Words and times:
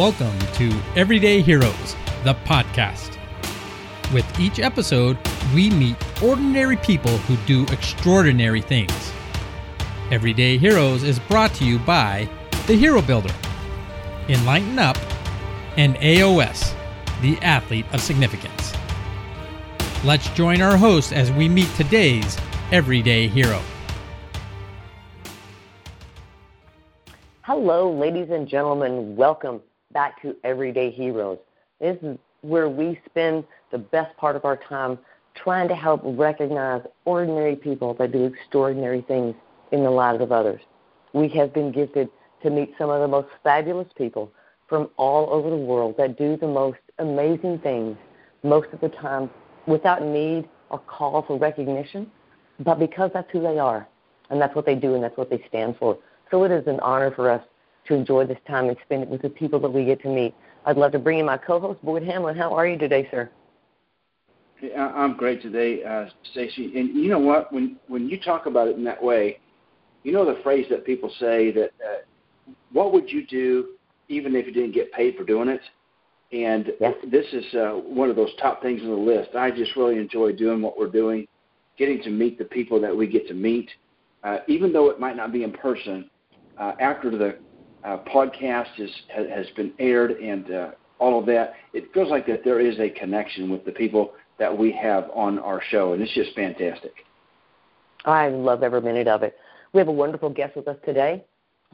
Welcome 0.00 0.38
to 0.54 0.72
Everyday 0.96 1.42
Heroes, 1.42 1.94
the 2.24 2.32
podcast. 2.46 3.18
With 4.14 4.40
each 4.40 4.58
episode, 4.58 5.18
we 5.54 5.68
meet 5.68 5.94
ordinary 6.22 6.78
people 6.78 7.18
who 7.18 7.36
do 7.46 7.70
extraordinary 7.70 8.62
things. 8.62 9.12
Everyday 10.10 10.56
Heroes 10.56 11.02
is 11.02 11.18
brought 11.18 11.52
to 11.56 11.66
you 11.66 11.78
by 11.80 12.26
The 12.66 12.76
Hero 12.76 13.02
Builder, 13.02 13.34
Enlighten 14.26 14.78
Up, 14.78 14.96
and 15.76 15.96
AOS, 15.96 16.72
the 17.20 17.36
athlete 17.42 17.84
of 17.92 18.00
significance. 18.00 18.72
Let's 20.02 20.30
join 20.30 20.62
our 20.62 20.78
host 20.78 21.12
as 21.12 21.30
we 21.30 21.46
meet 21.46 21.68
today's 21.74 22.38
everyday 22.72 23.28
hero. 23.28 23.60
Hello, 27.42 27.92
ladies 27.92 28.30
and 28.30 28.48
gentlemen. 28.48 29.14
Welcome 29.14 29.60
back 29.92 30.20
to 30.22 30.36
Everyday 30.44 30.90
Heroes. 30.90 31.38
This 31.80 31.96
is 32.02 32.16
where 32.42 32.68
we 32.68 33.00
spend 33.06 33.44
the 33.72 33.78
best 33.78 34.16
part 34.16 34.36
of 34.36 34.44
our 34.44 34.56
time 34.56 34.98
trying 35.34 35.68
to 35.68 35.74
help 35.74 36.00
recognize 36.04 36.82
ordinary 37.04 37.56
people 37.56 37.94
that 37.94 38.12
do 38.12 38.24
extraordinary 38.24 39.02
things 39.02 39.34
in 39.72 39.82
the 39.82 39.90
lives 39.90 40.20
of 40.20 40.32
others. 40.32 40.60
We 41.12 41.28
have 41.30 41.52
been 41.52 41.72
gifted 41.72 42.08
to 42.42 42.50
meet 42.50 42.74
some 42.78 42.90
of 42.90 43.00
the 43.00 43.08
most 43.08 43.28
fabulous 43.42 43.88
people 43.96 44.30
from 44.68 44.88
all 44.96 45.28
over 45.30 45.50
the 45.50 45.56
world 45.56 45.96
that 45.98 46.16
do 46.16 46.36
the 46.36 46.46
most 46.46 46.78
amazing 46.98 47.58
things 47.58 47.96
most 48.42 48.68
of 48.72 48.80
the 48.80 48.88
time 48.88 49.28
without 49.66 50.02
need 50.02 50.48
or 50.70 50.78
call 50.78 51.22
for 51.22 51.36
recognition, 51.36 52.10
but 52.60 52.78
because 52.78 53.10
that's 53.12 53.30
who 53.32 53.40
they 53.40 53.58
are 53.58 53.86
and 54.30 54.40
that's 54.40 54.54
what 54.54 54.66
they 54.66 54.76
do 54.76 54.94
and 54.94 55.02
that's 55.02 55.16
what 55.16 55.30
they 55.30 55.42
stand 55.48 55.76
for. 55.78 55.98
So 56.30 56.44
it 56.44 56.52
is 56.52 56.66
an 56.68 56.78
honor 56.80 57.10
for 57.10 57.28
us 57.28 57.42
to 57.86 57.94
enjoy 57.94 58.26
this 58.26 58.38
time 58.46 58.68
and 58.68 58.76
spend 58.84 59.02
it 59.02 59.08
with 59.08 59.22
the 59.22 59.30
people 59.30 59.58
that 59.60 59.70
we 59.70 59.84
get 59.84 60.00
to 60.02 60.08
meet. 60.08 60.34
I'd 60.66 60.76
love 60.76 60.92
to 60.92 60.98
bring 60.98 61.18
in 61.18 61.26
my 61.26 61.38
co-host, 61.38 61.82
Boyd 61.82 62.02
Hamlin. 62.02 62.36
How 62.36 62.54
are 62.54 62.66
you 62.66 62.78
today, 62.78 63.08
sir? 63.10 63.30
I'm 64.76 65.16
great 65.16 65.40
today, 65.40 65.82
uh, 65.84 66.06
Stacy. 66.32 66.78
And 66.78 66.94
you 66.94 67.08
know 67.08 67.18
what? 67.18 67.52
When 67.52 67.76
when 67.88 68.08
you 68.08 68.20
talk 68.20 68.46
about 68.46 68.68
it 68.68 68.76
in 68.76 68.84
that 68.84 69.02
way, 69.02 69.38
you 70.02 70.12
know 70.12 70.24
the 70.24 70.40
phrase 70.42 70.66
that 70.70 70.84
people 70.84 71.10
say 71.18 71.50
that, 71.52 71.70
uh, 71.84 72.52
"What 72.72 72.92
would 72.92 73.10
you 73.10 73.26
do 73.26 73.70
even 74.08 74.36
if 74.36 74.46
you 74.46 74.52
didn't 74.52 74.72
get 74.72 74.92
paid 74.92 75.16
for 75.16 75.24
doing 75.24 75.48
it?" 75.48 75.62
And 76.32 76.72
yes. 76.78 76.94
this 77.10 77.26
is 77.32 77.54
uh, 77.54 77.70
one 77.70 78.10
of 78.10 78.16
those 78.16 78.34
top 78.40 78.62
things 78.62 78.82
on 78.82 78.88
the 78.88 78.94
list. 78.94 79.34
I 79.34 79.50
just 79.50 79.74
really 79.76 79.96
enjoy 79.98 80.32
doing 80.32 80.62
what 80.62 80.78
we're 80.78 80.90
doing, 80.90 81.26
getting 81.76 82.02
to 82.02 82.10
meet 82.10 82.38
the 82.38 82.44
people 82.44 82.80
that 82.82 82.94
we 82.94 83.06
get 83.06 83.26
to 83.28 83.34
meet, 83.34 83.68
uh, 84.22 84.38
even 84.46 84.72
though 84.72 84.90
it 84.90 85.00
might 85.00 85.16
not 85.16 85.32
be 85.32 85.42
in 85.42 85.52
person. 85.52 86.08
Uh, 86.58 86.74
after 86.78 87.10
the 87.10 87.38
uh, 87.84 87.98
podcast 87.98 88.78
is, 88.78 88.90
has, 89.08 89.26
has 89.28 89.46
been 89.56 89.72
aired 89.78 90.12
and 90.12 90.50
uh, 90.52 90.70
all 91.00 91.18
of 91.18 91.26
that, 91.26 91.54
it 91.72 91.92
feels 91.92 92.10
like 92.10 92.26
that 92.26 92.44
there 92.44 92.60
is 92.60 92.78
a 92.78 92.90
connection 92.90 93.50
with 93.50 93.64
the 93.64 93.72
people 93.72 94.12
that 94.38 94.56
we 94.56 94.70
have 94.72 95.10
on 95.14 95.38
our 95.38 95.60
show, 95.70 95.94
and 95.94 96.02
it's 96.02 96.14
just 96.14 96.34
fantastic. 96.34 96.92
I 98.04 98.28
love 98.28 98.62
every 98.62 98.80
minute 98.80 99.08
of 99.08 99.22
it. 99.22 99.36
We 99.72 99.78
have 99.78 99.88
a 99.88 99.92
wonderful 99.92 100.30
guest 100.30 100.56
with 100.56 100.68
us 100.68 100.76
today. 100.84 101.24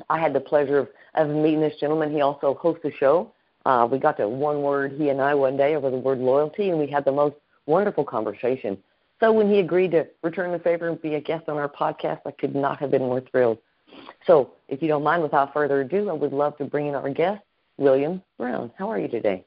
I 0.08 0.20
had 0.20 0.32
the 0.32 0.40
pleasure 0.40 0.78
of, 0.78 0.88
of 1.14 1.28
meeting 1.28 1.60
this 1.60 1.74
gentleman. 1.80 2.12
He 2.12 2.20
also 2.20 2.54
hosts 2.54 2.84
a 2.84 2.90
show. 2.92 3.32
Uh, 3.64 3.88
we 3.90 3.98
got 3.98 4.16
to 4.18 4.28
one 4.28 4.62
word, 4.62 4.92
he 4.92 5.08
and 5.08 5.20
I, 5.20 5.34
one 5.34 5.56
day 5.56 5.74
over 5.74 5.90
the 5.90 5.98
word 5.98 6.18
loyalty, 6.18 6.70
and 6.70 6.78
we 6.78 6.86
had 6.86 7.04
the 7.04 7.12
most 7.12 7.36
wonderful 7.66 8.04
conversation. 8.04 8.78
So 9.18 9.32
when 9.32 9.50
he 9.50 9.58
agreed 9.58 9.92
to 9.92 10.06
return 10.22 10.52
the 10.52 10.58
favor 10.58 10.88
and 10.88 11.00
be 11.00 11.14
a 11.14 11.20
guest 11.20 11.48
on 11.48 11.56
our 11.56 11.68
podcast, 11.68 12.20
I 12.26 12.32
could 12.32 12.54
not 12.54 12.78
have 12.78 12.90
been 12.90 13.02
more 13.02 13.22
thrilled. 13.22 13.58
So 14.26 14.52
if 14.68 14.82
you 14.82 14.88
don't 14.88 15.02
mind, 15.02 15.22
without 15.22 15.52
further 15.52 15.80
ado, 15.82 16.10
I 16.10 16.12
would 16.12 16.32
love 16.32 16.56
to 16.58 16.64
bring 16.64 16.86
in 16.86 16.94
our 16.94 17.10
guest, 17.10 17.42
William 17.78 18.22
Brown. 18.38 18.70
How 18.76 18.90
are 18.90 18.98
you 18.98 19.08
today? 19.08 19.44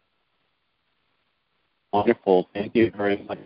Wonderful. 1.92 2.48
Thank 2.54 2.76
you 2.76 2.92
very 2.96 3.18
much. 3.28 3.40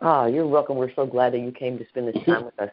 Ah, 0.00 0.22
oh, 0.22 0.26
you're 0.26 0.46
welcome. 0.46 0.76
We're 0.76 0.94
so 0.94 1.06
glad 1.06 1.32
that 1.32 1.40
you 1.40 1.52
came 1.52 1.78
to 1.78 1.86
spend 1.88 2.08
this 2.08 2.24
time 2.24 2.44
with 2.44 2.58
us. 2.58 2.70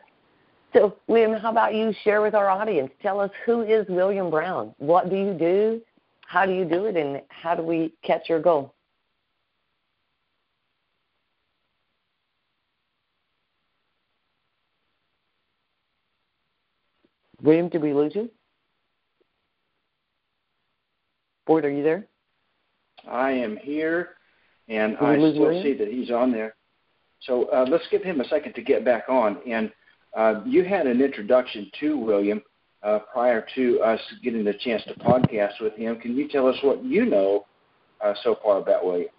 So, 0.74 0.96
William, 1.08 1.34
how 1.34 1.52
about 1.52 1.74
you 1.74 1.94
share 2.03 2.22
with 2.22 2.36
our 2.36 2.50
audience? 2.50 2.92
Tell 3.02 3.20
us 3.20 3.32
who 3.46 3.62
is 3.64 3.86
William 3.90 4.30
Brown? 4.30 4.74
What 4.78 5.09
do 5.09 5.16
you 5.16 5.34
do? 5.34 5.82
How 6.26 6.46
do 6.46 6.53
you 6.53 6.66
do 6.66 6.86
it? 6.86 6.96
And 6.96 7.22
how 7.30 7.56
do 7.56 7.64
we 7.64 7.94
catch 8.03 8.30
your 8.30 8.40
goal? 8.40 8.74
William, 17.42 17.70
did 17.70 17.82
we 17.82 17.94
lose 17.94 18.14
you? 18.16 18.30
Boyd, 21.46 21.66
are 21.66 21.72
you 21.72 21.84
there? 21.84 22.06
I 23.10 23.32
am 23.32 23.58
here, 23.58 24.10
and 24.68 24.98
I 24.98 25.16
still 25.16 25.40
William? 25.40 25.64
see 25.64 25.74
that 25.74 25.88
he's 25.88 26.12
on 26.12 26.32
there. 26.32 26.56
So 27.22 27.46
uh, 27.46 27.66
let's 27.68 27.86
give 27.90 28.04
him 28.04 28.22
a 28.22 28.26
second 28.26 28.54
to 28.54 28.62
get 28.62 28.86
back 28.86 29.06
on. 29.10 29.38
And 29.48 29.72
uh, 30.16 30.42
you 30.46 30.64
had 30.64 30.88
an 30.88 31.02
introduction 31.02 31.70
to 31.80 31.98
William 31.98 32.42
uh, 32.84 33.00
prior 33.12 33.46
to 33.56 33.82
us 33.82 34.00
getting 34.24 34.44
the 34.44 34.54
chance 34.54 34.84
to 34.86 34.94
podcast 34.96 35.62
with 35.62 35.74
him. 35.76 36.00
Can 36.00 36.16
you 36.16 36.28
tell 36.28 36.48
us 36.48 36.56
what 36.62 36.84
you 36.84 37.06
know 37.06 37.46
uh, 38.04 38.14
so 38.24 38.38
far 38.44 38.60
about 38.60 38.86
William? 38.86 39.10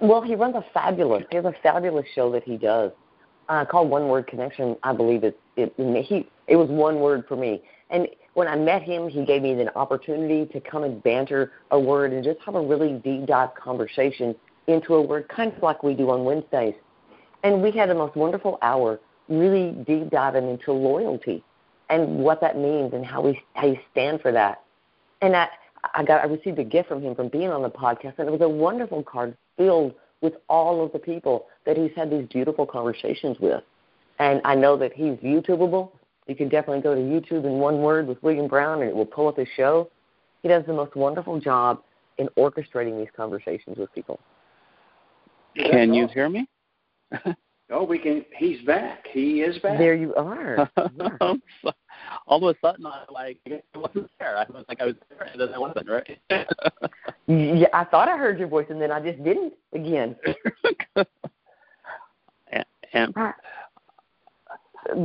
Well, 0.00 0.22
he 0.22 0.34
runs 0.34 0.56
a 0.56 0.64
fabulous. 0.72 1.24
He 1.30 1.36
has 1.36 1.44
a 1.44 1.54
fabulous 1.62 2.06
show 2.14 2.32
that 2.32 2.42
he 2.42 2.56
does 2.56 2.90
uh, 3.48 3.64
called 3.64 3.90
One 3.90 4.08
Word 4.08 4.26
Connection. 4.26 4.76
I 4.82 4.92
believe 4.92 5.24
it. 5.24 5.38
It 5.56 5.72
he 6.04 6.28
it 6.46 6.56
was 6.56 6.68
one 6.68 7.00
word 7.00 7.24
for 7.28 7.36
me. 7.36 7.62
And 7.90 8.08
when 8.34 8.48
I 8.48 8.56
met 8.56 8.82
him, 8.82 9.08
he 9.08 9.24
gave 9.24 9.42
me 9.42 9.52
an 9.52 9.68
opportunity 9.76 10.46
to 10.52 10.60
come 10.60 10.82
and 10.82 11.02
banter 11.02 11.52
a 11.70 11.78
word 11.78 12.12
and 12.12 12.24
just 12.24 12.40
have 12.40 12.56
a 12.56 12.60
really 12.60 12.94
deep 13.04 13.26
dive 13.26 13.54
conversation 13.54 14.34
into 14.66 14.94
a 14.94 15.02
word, 15.02 15.28
kind 15.28 15.52
of 15.52 15.62
like 15.62 15.82
we 15.82 15.94
do 15.94 16.10
on 16.10 16.24
Wednesdays. 16.24 16.74
And 17.42 17.62
we 17.62 17.70
had 17.70 17.90
the 17.90 17.94
most 17.94 18.16
wonderful 18.16 18.58
hour, 18.62 18.98
really 19.28 19.72
deep 19.86 20.10
diving 20.10 20.48
into 20.48 20.72
loyalty 20.72 21.44
and 21.90 22.18
what 22.18 22.40
that 22.40 22.56
means 22.56 22.92
and 22.94 23.04
how 23.04 23.22
we 23.22 23.40
how 23.54 23.66
you 23.66 23.78
stand 23.92 24.20
for 24.20 24.32
that. 24.32 24.62
And 25.20 25.36
I, 25.36 25.48
I 25.94 26.02
got 26.02 26.22
I 26.22 26.26
received 26.26 26.58
a 26.58 26.64
gift 26.64 26.88
from 26.88 27.02
him 27.02 27.14
from 27.14 27.28
being 27.28 27.50
on 27.50 27.62
the 27.62 27.70
podcast, 27.70 28.18
and 28.18 28.28
it 28.28 28.32
was 28.32 28.40
a 28.40 28.48
wonderful 28.48 29.02
card 29.02 29.36
filled 29.56 29.94
with 30.20 30.34
all 30.48 30.84
of 30.84 30.92
the 30.92 30.98
people 30.98 31.46
that 31.66 31.76
he's 31.76 31.90
had 31.94 32.10
these 32.10 32.26
beautiful 32.28 32.66
conversations 32.66 33.36
with. 33.38 33.62
And 34.18 34.40
I 34.44 34.54
know 34.54 34.76
that 34.76 34.92
he's 34.92 35.16
YouTubeable. 35.18 35.90
You 36.26 36.34
can 36.34 36.48
definitely 36.48 36.82
go 36.82 36.94
to 36.94 37.00
YouTube 37.00 37.44
in 37.44 37.58
one 37.58 37.78
word 37.82 38.06
with 38.06 38.22
William 38.22 38.48
Brown, 38.48 38.80
and 38.80 38.88
it 38.88 38.94
will 38.94 39.06
pull 39.06 39.28
up 39.28 39.36
his 39.36 39.48
show. 39.56 39.90
He 40.42 40.48
does 40.48 40.64
the 40.66 40.72
most 40.72 40.94
wonderful 40.94 41.40
job 41.40 41.82
in 42.18 42.28
orchestrating 42.38 42.98
these 42.98 43.08
conversations 43.16 43.76
with 43.76 43.92
people. 43.94 44.20
Can 45.56 45.94
you 45.94 46.08
hear 46.08 46.28
me? 46.28 46.46
oh, 47.70 47.84
we 47.84 47.98
can. 47.98 48.24
He's 48.36 48.60
back. 48.62 49.06
He 49.12 49.42
is 49.42 49.58
back. 49.58 49.78
There 49.78 49.94
you 49.94 50.14
are. 50.14 50.70
All 52.26 52.48
of 52.48 52.56
a 52.56 52.58
sudden, 52.60 52.86
I 52.86 53.04
like 53.10 53.38
I 53.46 53.78
wasn't 53.78 54.10
there. 54.18 54.36
I 54.36 54.44
was 54.50 54.64
like 54.68 54.80
I 54.80 54.86
was 54.86 54.94
there, 55.10 55.28
and 55.30 55.40
then 55.40 55.54
I 55.54 55.58
wasn't. 55.58 55.88
Right? 55.88 56.18
yeah, 57.26 57.68
I 57.72 57.84
thought 57.84 58.08
I 58.08 58.16
heard 58.16 58.38
your 58.38 58.48
voice, 58.48 58.66
and 58.70 58.80
then 58.80 58.90
I 58.90 59.00
just 59.00 59.22
didn't 59.22 59.52
again. 59.72 60.16
and, 62.52 62.64
and 62.92 63.14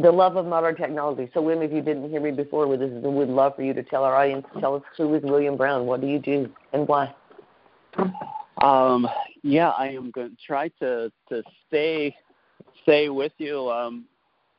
the 0.01 0.11
love 0.11 0.35
of 0.35 0.45
modern 0.45 0.75
technology. 0.75 1.29
So, 1.33 1.41
William, 1.41 1.63
if 1.63 1.71
you 1.71 1.81
didn't 1.81 2.09
hear 2.09 2.21
me 2.21 2.31
before, 2.31 2.67
we 2.67 2.77
would 2.77 3.29
love 3.29 3.55
for 3.55 3.63
you 3.63 3.73
to 3.73 3.83
tell 3.83 4.03
our 4.03 4.15
audience, 4.15 4.45
tell 4.59 4.75
us 4.75 4.83
who 4.97 5.13
is 5.15 5.23
William 5.23 5.55
Brown, 5.55 5.85
what 5.85 6.01
do 6.01 6.07
you 6.07 6.19
do, 6.19 6.49
and 6.73 6.87
why. 6.87 7.13
Um, 8.61 9.07
yeah, 9.41 9.69
I 9.69 9.87
am 9.87 10.11
going 10.11 10.31
to 10.31 10.37
try 10.45 10.67
to 10.79 11.11
to 11.29 11.43
stay 11.67 12.15
stay 12.83 13.09
with 13.09 13.31
you. 13.37 13.69
Um, 13.69 14.05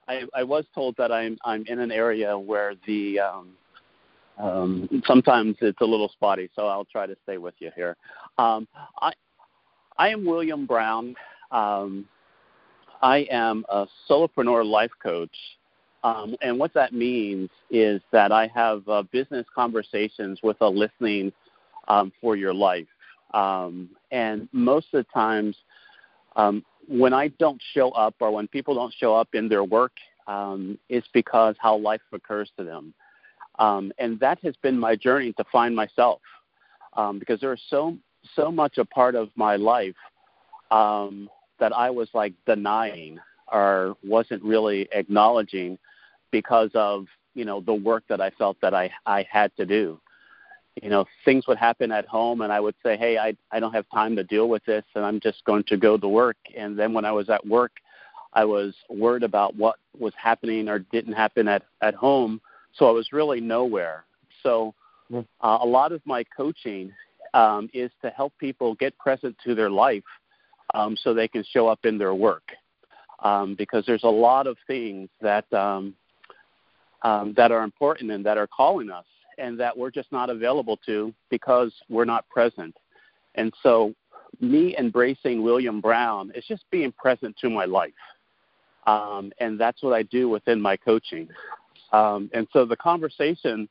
I, 0.08 0.22
I 0.34 0.42
was 0.42 0.64
told 0.74 0.96
that 0.96 1.12
I'm 1.12 1.36
I'm 1.44 1.64
in 1.66 1.78
an 1.78 1.92
area 1.92 2.38
where 2.38 2.74
the 2.86 3.20
um, 3.20 3.48
um, 4.38 5.02
sometimes 5.06 5.56
it's 5.60 5.80
a 5.80 5.84
little 5.84 6.08
spotty, 6.08 6.48
so 6.56 6.66
I'll 6.66 6.86
try 6.86 7.06
to 7.06 7.16
stay 7.24 7.36
with 7.38 7.54
you 7.58 7.70
here. 7.76 7.96
Um, 8.38 8.66
I 9.00 9.12
I 9.98 10.08
am 10.08 10.24
William 10.24 10.66
Brown. 10.66 11.14
Um, 11.50 12.06
I 13.02 13.26
am 13.30 13.64
a 13.68 13.86
solopreneur 14.08 14.64
life 14.64 14.90
coach. 15.02 15.34
Um, 16.02 16.34
and 16.40 16.58
what 16.58 16.72
that 16.74 16.92
means 16.92 17.50
is 17.70 18.00
that 18.10 18.32
I 18.32 18.46
have 18.54 18.88
uh, 18.88 19.02
business 19.12 19.46
conversations 19.54 20.40
with 20.42 20.56
a 20.60 20.68
listening 20.68 21.32
um, 21.88 22.12
for 22.20 22.36
your 22.36 22.54
life. 22.54 22.86
Um, 23.34 23.90
and 24.10 24.48
most 24.52 24.86
of 24.92 25.04
the 25.04 25.12
times, 25.12 25.56
um, 26.36 26.64
when 26.88 27.12
I 27.12 27.28
don't 27.28 27.60
show 27.74 27.90
up 27.90 28.14
or 28.20 28.30
when 28.30 28.48
people 28.48 28.74
don't 28.74 28.94
show 28.98 29.14
up 29.14 29.28
in 29.34 29.48
their 29.48 29.64
work, 29.64 29.92
um, 30.26 30.78
it's 30.88 31.08
because 31.12 31.56
how 31.58 31.76
life 31.76 32.00
occurs 32.12 32.50
to 32.56 32.64
them. 32.64 32.94
Um, 33.58 33.92
and 33.98 34.18
that 34.20 34.38
has 34.42 34.54
been 34.62 34.78
my 34.78 34.96
journey 34.96 35.32
to 35.34 35.44
find 35.52 35.76
myself 35.76 36.20
um, 36.96 37.18
because 37.18 37.40
there 37.40 37.52
is 37.52 37.60
so 37.68 37.96
so 38.36 38.50
much 38.50 38.78
a 38.78 38.84
part 38.84 39.14
of 39.14 39.30
my 39.34 39.56
life 39.56 39.96
um, 40.70 41.28
that 41.60 41.72
I 41.76 41.90
was 41.90 42.08
like 42.14 42.34
denying 42.46 43.18
or 43.52 43.96
wasn't 44.04 44.42
really 44.42 44.88
acknowledging 44.92 45.78
because 46.30 46.70
of 46.74 47.06
you 47.34 47.44
know 47.44 47.60
the 47.60 47.74
work 47.74 48.04
that 48.08 48.20
I 48.20 48.30
felt 48.30 48.60
that 48.60 48.74
I 48.74 48.90
I 49.06 49.26
had 49.30 49.54
to 49.56 49.66
do. 49.66 50.00
You 50.82 50.88
know, 50.88 51.04
things 51.24 51.46
would 51.46 51.58
happen 51.58 51.92
at 51.92 52.06
home, 52.06 52.40
and 52.40 52.52
I 52.52 52.60
would 52.60 52.74
say, 52.82 52.96
"Hey, 52.96 53.18
I 53.18 53.36
I 53.50 53.60
don't 53.60 53.72
have 53.72 53.86
time 53.92 54.16
to 54.16 54.24
deal 54.24 54.48
with 54.48 54.64
this, 54.64 54.84
and 54.94 55.04
I'm 55.04 55.20
just 55.20 55.44
going 55.44 55.64
to 55.64 55.76
go 55.76 55.96
to 55.96 56.08
work." 56.08 56.36
And 56.56 56.78
then 56.78 56.92
when 56.92 57.04
I 57.04 57.12
was 57.12 57.28
at 57.28 57.46
work, 57.46 57.72
I 58.32 58.44
was 58.44 58.74
worried 58.88 59.22
about 59.22 59.56
what 59.56 59.76
was 59.98 60.12
happening 60.16 60.68
or 60.68 60.78
didn't 60.78 61.12
happen 61.12 61.48
at 61.48 61.62
at 61.82 61.94
home, 61.94 62.40
so 62.72 62.88
I 62.88 62.92
was 62.92 63.12
really 63.12 63.40
nowhere. 63.40 64.04
So, 64.42 64.74
uh, 65.12 65.58
a 65.60 65.66
lot 65.66 65.92
of 65.92 66.00
my 66.06 66.24
coaching 66.24 66.92
um, 67.34 67.68
is 67.72 67.90
to 68.02 68.10
help 68.10 68.32
people 68.38 68.74
get 68.74 68.96
present 68.98 69.36
to 69.44 69.54
their 69.54 69.70
life, 69.70 70.04
um, 70.74 70.96
so 71.02 71.14
they 71.14 71.28
can 71.28 71.44
show 71.52 71.68
up 71.68 71.84
in 71.84 71.98
their 71.98 72.14
work. 72.14 72.52
Um, 73.22 73.54
because 73.54 73.84
there's 73.86 74.04
a 74.04 74.08
lot 74.08 74.46
of 74.46 74.56
things 74.66 75.10
that 75.20 75.50
um, 75.52 75.94
um, 77.02 77.34
that 77.36 77.52
are 77.52 77.62
important 77.62 78.10
and 78.10 78.24
that 78.24 78.38
are 78.38 78.46
calling 78.46 78.90
us 78.90 79.04
and 79.38 79.58
that 79.58 79.76
we're 79.76 79.90
just 79.90 80.10
not 80.12 80.30
available 80.30 80.78
to 80.86 81.12
because 81.30 81.72
we're 81.88 82.04
not 82.04 82.28
present. 82.28 82.76
And 83.34 83.52
so, 83.62 83.94
me 84.40 84.76
embracing 84.78 85.42
William 85.42 85.80
Brown 85.80 86.30
is 86.34 86.44
just 86.46 86.64
being 86.70 86.92
present 86.92 87.36
to 87.40 87.50
my 87.50 87.64
life. 87.64 87.92
Um, 88.86 89.32
and 89.38 89.58
that's 89.58 89.82
what 89.82 89.92
I 89.92 90.02
do 90.04 90.28
within 90.28 90.60
my 90.60 90.76
coaching. 90.76 91.28
Um, 91.92 92.30
and 92.32 92.46
so, 92.52 92.64
the 92.64 92.76
conversation 92.76 93.68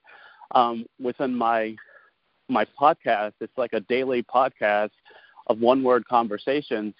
um, 0.52 0.86
within 1.00 1.36
my 1.36 1.76
my 2.52 2.66
podcast, 2.80 3.34
it's 3.42 3.58
like 3.58 3.74
a 3.74 3.82
daily 3.82 4.24
podcast 4.24 4.90
of 5.50 5.60
one 5.60 5.84
word 5.84 6.06
conversations, 6.08 6.94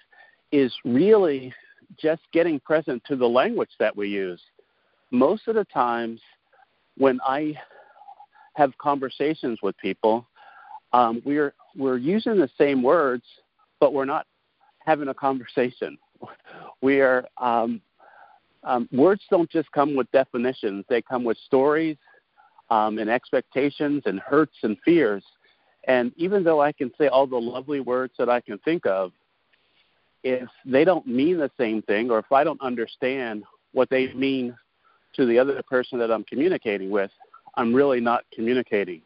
is 0.52 0.74
really 0.84 1.52
just 1.98 2.22
getting 2.32 2.60
present 2.60 3.02
to 3.06 3.16
the 3.16 3.26
language 3.26 3.70
that 3.78 3.96
we 3.96 4.08
use 4.08 4.40
most 5.10 5.48
of 5.48 5.54
the 5.54 5.64
times 5.64 6.20
when 6.96 7.18
I 7.26 7.54
have 8.54 8.76
conversations 8.78 9.58
with 9.62 9.76
people, 9.78 10.26
um, 10.92 11.22
we're 11.24 11.54
we're 11.76 11.98
using 11.98 12.36
the 12.36 12.50
same 12.58 12.82
words, 12.82 13.24
but 13.78 13.92
we're 13.92 14.04
not 14.04 14.26
having 14.84 15.08
a 15.08 15.14
conversation. 15.14 15.98
We 16.82 17.02
are 17.02 17.26
um, 17.36 17.82
um, 18.64 18.88
words 18.90 19.20
don't 19.30 19.50
just 19.50 19.70
come 19.72 19.94
with 19.94 20.10
definitions; 20.12 20.86
they 20.88 21.02
come 21.02 21.24
with 21.24 21.36
stories 21.44 21.98
um, 22.70 22.98
and 22.98 23.10
expectations 23.10 24.02
and 24.06 24.18
hurts 24.18 24.56
and 24.62 24.78
fears. 24.82 25.22
And 25.84 26.12
even 26.16 26.44
though 26.44 26.60
I 26.60 26.72
can 26.72 26.92
say 26.98 27.08
all 27.08 27.26
the 27.26 27.36
lovely 27.36 27.80
words 27.80 28.12
that 28.18 28.28
I 28.28 28.40
can 28.40 28.58
think 28.58 28.86
of, 28.86 29.12
if 30.22 30.48
they 30.66 30.84
don't 30.84 31.06
mean 31.06 31.38
the 31.38 31.50
same 31.58 31.80
thing, 31.82 32.10
or 32.10 32.18
if 32.18 32.30
I 32.30 32.44
don't 32.44 32.60
understand 32.60 33.44
what 33.72 33.88
they 33.88 34.12
mean 34.12 34.54
to 35.14 35.26
the 35.26 35.38
other 35.38 35.62
person 35.62 35.98
that 35.98 36.10
I'm 36.10 36.24
communicating 36.24 36.90
with, 36.90 37.10
I'm 37.54 37.74
really 37.74 38.00
not 38.00 38.24
communicating. 38.32 39.02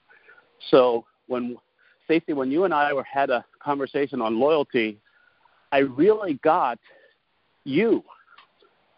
So 0.71 1.05
when 1.29 1.57
Stacey, 2.05 2.33
when 2.33 2.51
you 2.51 2.65
and 2.65 2.75
I 2.75 2.93
were 2.93 3.05
had 3.05 3.31
a 3.31 3.45
conversation 3.63 4.21
on 4.21 4.39
loyalty, 4.39 4.99
I 5.73 5.79
really 5.79 6.35
got 6.43 6.79
you 7.65 8.03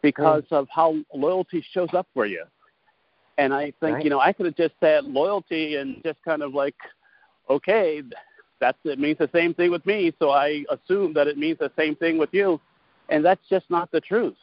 because 0.03 0.43
mm. 0.51 0.57
of 0.57 0.69
how 0.71 0.97
loyalty 1.15 1.65
shows 1.73 1.89
up 1.93 2.07
for 2.15 2.27
you. 2.27 2.45
And 3.39 3.53
I 3.53 3.73
think, 3.81 3.97
right. 3.97 4.05
you 4.05 4.11
know, 4.11 4.21
I 4.21 4.33
could 4.33 4.47
have 4.47 4.57
just 4.57 4.75
said 4.81 5.05
loyalty 5.05 5.77
and 5.77 6.03
just 6.05 6.19
kind 6.25 6.43
of 6.43 6.55
like, 6.55 6.75
okay, 7.49 8.03
that's 8.61 8.79
it 8.85 8.99
means 8.99 9.19
the 9.19 9.31
same 9.33 9.55
thing 9.55 9.71
with 9.71 9.85
me, 9.87 10.13
so 10.19 10.31
I 10.31 10.65
assume 10.71 11.13
that 11.15 11.27
it 11.27 11.39
means 11.39 11.59
the 11.59 11.73
same 11.77 11.95
thing 11.97 12.19
with 12.19 12.31
you. 12.33 12.61
And 13.09 13.25
that's 13.25 13.47
just 13.49 13.71
not 13.71 13.91
the 13.93 14.01
truth. 14.01 14.37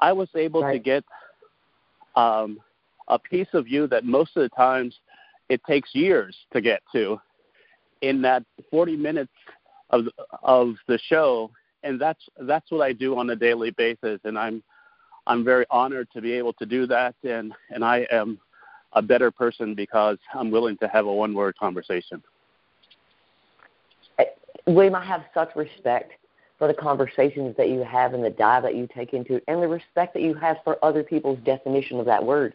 I 0.00 0.12
was 0.12 0.28
able 0.34 0.62
right. 0.62 0.72
to 0.74 0.78
get 0.78 1.04
um, 2.16 2.60
a 3.08 3.18
piece 3.18 3.48
of 3.52 3.68
you 3.68 3.86
that 3.88 4.04
most 4.04 4.36
of 4.36 4.42
the 4.42 4.48
times 4.50 4.94
it 5.48 5.60
takes 5.64 5.94
years 5.94 6.36
to 6.52 6.60
get 6.60 6.82
to 6.92 7.20
in 8.00 8.22
that 8.22 8.44
40 8.70 8.96
minutes 8.96 9.32
of 9.90 10.06
of 10.42 10.74
the 10.88 10.98
show 11.08 11.50
and 11.82 12.00
that's 12.00 12.22
that's 12.40 12.70
what 12.70 12.80
I 12.80 12.92
do 12.92 13.18
on 13.18 13.30
a 13.30 13.36
daily 13.36 13.70
basis 13.70 14.20
and 14.24 14.38
I'm 14.38 14.62
I'm 15.26 15.44
very 15.44 15.66
honored 15.70 16.08
to 16.14 16.20
be 16.20 16.32
able 16.32 16.54
to 16.54 16.66
do 16.66 16.86
that 16.86 17.14
and 17.22 17.52
and 17.70 17.84
I 17.84 18.06
am 18.10 18.38
a 18.94 19.02
better 19.02 19.30
person 19.30 19.74
because 19.74 20.18
I'm 20.32 20.50
willing 20.50 20.76
to 20.78 20.88
have 20.88 21.06
a 21.06 21.12
one 21.12 21.34
word 21.34 21.56
conversation. 21.58 22.22
William, 24.66 24.94
I 24.94 25.04
have 25.04 25.24
such 25.34 25.54
respect 25.56 26.12
for 26.58 26.68
the 26.68 26.74
conversations 26.74 27.54
that 27.56 27.68
you 27.68 27.82
have 27.82 28.14
and 28.14 28.24
the 28.24 28.30
dive 28.30 28.62
that 28.62 28.74
you 28.74 28.88
take 28.94 29.12
into 29.12 29.34
it 29.36 29.44
and 29.48 29.62
the 29.62 29.68
respect 29.68 30.14
that 30.14 30.22
you 30.22 30.34
have 30.34 30.56
for 30.64 30.82
other 30.82 31.02
people's 31.02 31.38
definition 31.44 31.98
of 32.00 32.06
that 32.06 32.24
word. 32.24 32.54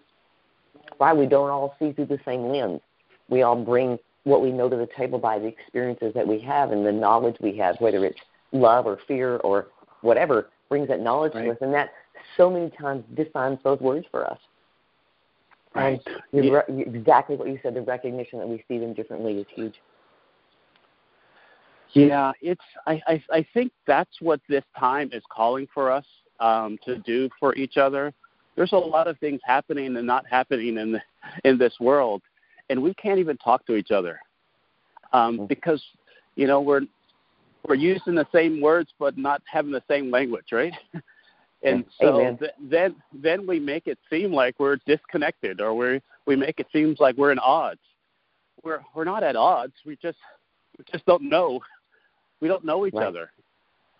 Why 0.97 1.13
we 1.13 1.27
don't 1.27 1.49
all 1.49 1.75
see 1.77 1.91
through 1.91 2.07
the 2.07 2.19
same 2.25 2.47
lens. 2.47 2.81
We 3.27 3.43
all 3.43 3.55
bring 3.55 3.99
what 4.23 4.41
we 4.41 4.51
know 4.51 4.69
to 4.69 4.75
the 4.75 4.89
table 4.97 5.19
by 5.19 5.39
the 5.39 5.45
experiences 5.45 6.13
that 6.15 6.27
we 6.27 6.39
have 6.39 6.71
and 6.71 6.85
the 6.85 6.91
knowledge 6.91 7.35
we 7.39 7.55
have, 7.57 7.75
whether 7.79 8.03
it's 8.05 8.19
love 8.51 8.85
or 8.85 8.99
fear 9.07 9.37
or 9.37 9.67
whatever, 10.01 10.49
brings 10.67 10.87
that 10.87 11.01
knowledge 11.01 11.33
right. 11.35 11.45
to 11.45 11.51
us. 11.51 11.57
And 11.61 11.73
that 11.73 11.91
so 12.37 12.49
many 12.49 12.69
times 12.71 13.03
defines 13.15 13.59
those 13.63 13.79
words 13.79 14.07
for 14.09 14.25
us. 14.25 14.39
Right. 15.75 16.01
Yeah. 16.31 16.61
re- 16.67 16.83
exactly 16.83 17.35
what 17.35 17.47
you 17.47 17.59
said, 17.61 17.75
the 17.75 17.81
recognition 17.81 18.39
that 18.39 18.47
we 18.47 18.63
see 18.67 18.79
them 18.79 18.93
differently 18.93 19.33
is 19.37 19.45
huge. 19.53 19.75
Yeah, 21.91 22.31
it's. 22.41 22.61
I, 22.85 23.01
I 23.07 23.23
I 23.31 23.47
think 23.53 23.71
that's 23.87 24.21
what 24.21 24.39
this 24.47 24.63
time 24.77 25.09
is 25.11 25.23
calling 25.31 25.67
for 25.73 25.91
us 25.91 26.05
um, 26.39 26.77
to 26.85 26.97
do 26.99 27.29
for 27.39 27.55
each 27.55 27.77
other. 27.77 28.13
There's 28.55 28.73
a 28.73 28.77
lot 28.77 29.07
of 29.07 29.17
things 29.19 29.39
happening 29.43 29.95
and 29.95 30.05
not 30.05 30.25
happening 30.27 30.77
in 30.77 30.91
the, 30.91 31.01
in 31.45 31.57
this 31.57 31.73
world, 31.79 32.21
and 32.69 32.81
we 32.81 32.93
can't 32.95 33.19
even 33.19 33.37
talk 33.37 33.65
to 33.67 33.75
each 33.75 33.91
other 33.91 34.19
um, 35.13 35.37
mm-hmm. 35.37 35.45
because 35.45 35.83
you 36.35 36.45
know 36.45 36.61
we're 36.61 36.81
we're 37.67 37.75
using 37.75 38.15
the 38.15 38.27
same 38.33 38.61
words 38.61 38.89
but 38.99 39.17
not 39.17 39.41
having 39.51 39.71
the 39.71 39.83
same 39.89 40.11
language, 40.11 40.47
right? 40.51 40.73
and 41.63 41.85
so 41.99 42.37
th- 42.39 42.51
then 42.61 42.95
then 43.13 43.45
we 43.45 43.59
make 43.59 43.87
it 43.87 43.97
seem 44.09 44.31
like 44.31 44.55
we're 44.59 44.77
disconnected 44.87 45.61
or 45.61 45.73
we 45.73 46.01
we 46.25 46.35
make 46.35 46.59
it 46.59 46.67
seem 46.71 46.95
like 46.99 47.15
we're 47.17 47.31
in 47.31 47.39
odds. 47.39 47.81
We're 48.63 48.81
we're 48.95 49.03
not 49.03 49.23
at 49.23 49.35
odds. 49.35 49.73
We 49.85 49.97
just 50.01 50.17
we 50.77 50.85
just 50.91 51.05
don't 51.05 51.23
know 51.23 51.61
we 52.41 52.47
don't 52.47 52.63
know 52.63 52.85
each 52.85 52.93
right. 52.93 53.07
other. 53.07 53.31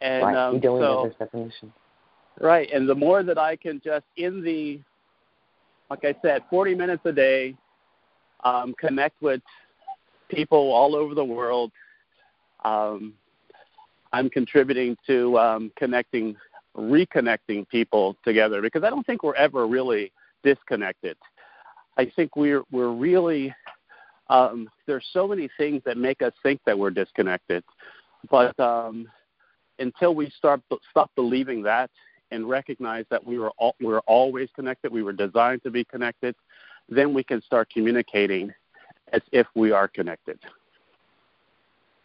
And 0.02 0.24
right. 0.24 0.36
um, 0.36 0.54
we 0.56 0.60
don't 0.60 0.82
so, 0.82 1.02
have 1.04 1.10
this 1.10 1.20
definition. 1.20 1.74
Right, 2.40 2.70
and 2.72 2.88
the 2.88 2.96
more 2.96 3.22
that 3.22 3.38
I 3.38 3.58
can 3.58 3.82
just 3.84 4.06
in 4.16 4.42
the, 4.42 4.80
like 5.90 6.06
I 6.06 6.16
said, 6.22 6.44
40 6.50 6.74
minutes 6.74 7.02
a 7.06 7.12
day, 7.12 7.56
um, 8.46 8.74
connect 8.80 9.22
with 9.22 9.42
people 10.30 10.72
all 10.72 10.96
over 10.96 11.14
the 11.14 11.26
world. 11.26 11.72
Um, 12.64 13.14
I'm 14.14 14.30
contributing 14.30 14.98
to 15.08 15.38
um, 15.38 15.72
connecting, 15.76 16.36
reconnecting 16.80 17.68
people 17.68 18.16
together 18.24 18.62
because 18.62 18.84
I 18.84 18.90
don't 18.90 19.06
think 19.06 19.24
we're 19.24 19.36
ever 19.36 19.68
really 19.68 20.12
disconnected. 20.44 21.18
I 21.98 22.12
think 22.16 22.36
we're 22.36 22.64
we're 22.72 22.92
really 22.92 23.54
um, 24.30 24.70
there's 24.86 25.06
so 25.12 25.28
many 25.28 25.50
things 25.58 25.82
that 25.86 25.98
make 25.98 26.22
us 26.22 26.34
think 26.44 26.62
that 26.66 26.78
we're 26.78 26.92
disconnected. 26.92 27.64
But 28.30 28.58
um, 28.60 29.08
until 29.80 30.14
we 30.16 30.30
start 30.38 30.62
stop 30.92 31.12
believing 31.16 31.64
that 31.64 31.90
and 32.32 32.48
recognize 32.48 33.06
that 33.10 33.26
we 33.26 33.40
were 33.40 33.52
all, 33.58 33.76
we 33.80 33.88
were 33.88 34.02
always 34.02 34.50
connected, 34.56 34.92
we 34.92 35.04
were 35.04 35.14
designed 35.14 35.64
to 35.64 35.72
be 35.72 35.84
connected, 35.84 36.36
then 36.88 37.14
we 37.14 37.24
can 37.24 37.42
start 37.42 37.70
communicating 37.70 38.54
as 39.14 39.22
if 39.32 39.48
we 39.56 39.72
are 39.72 39.88
connected. 39.88 40.38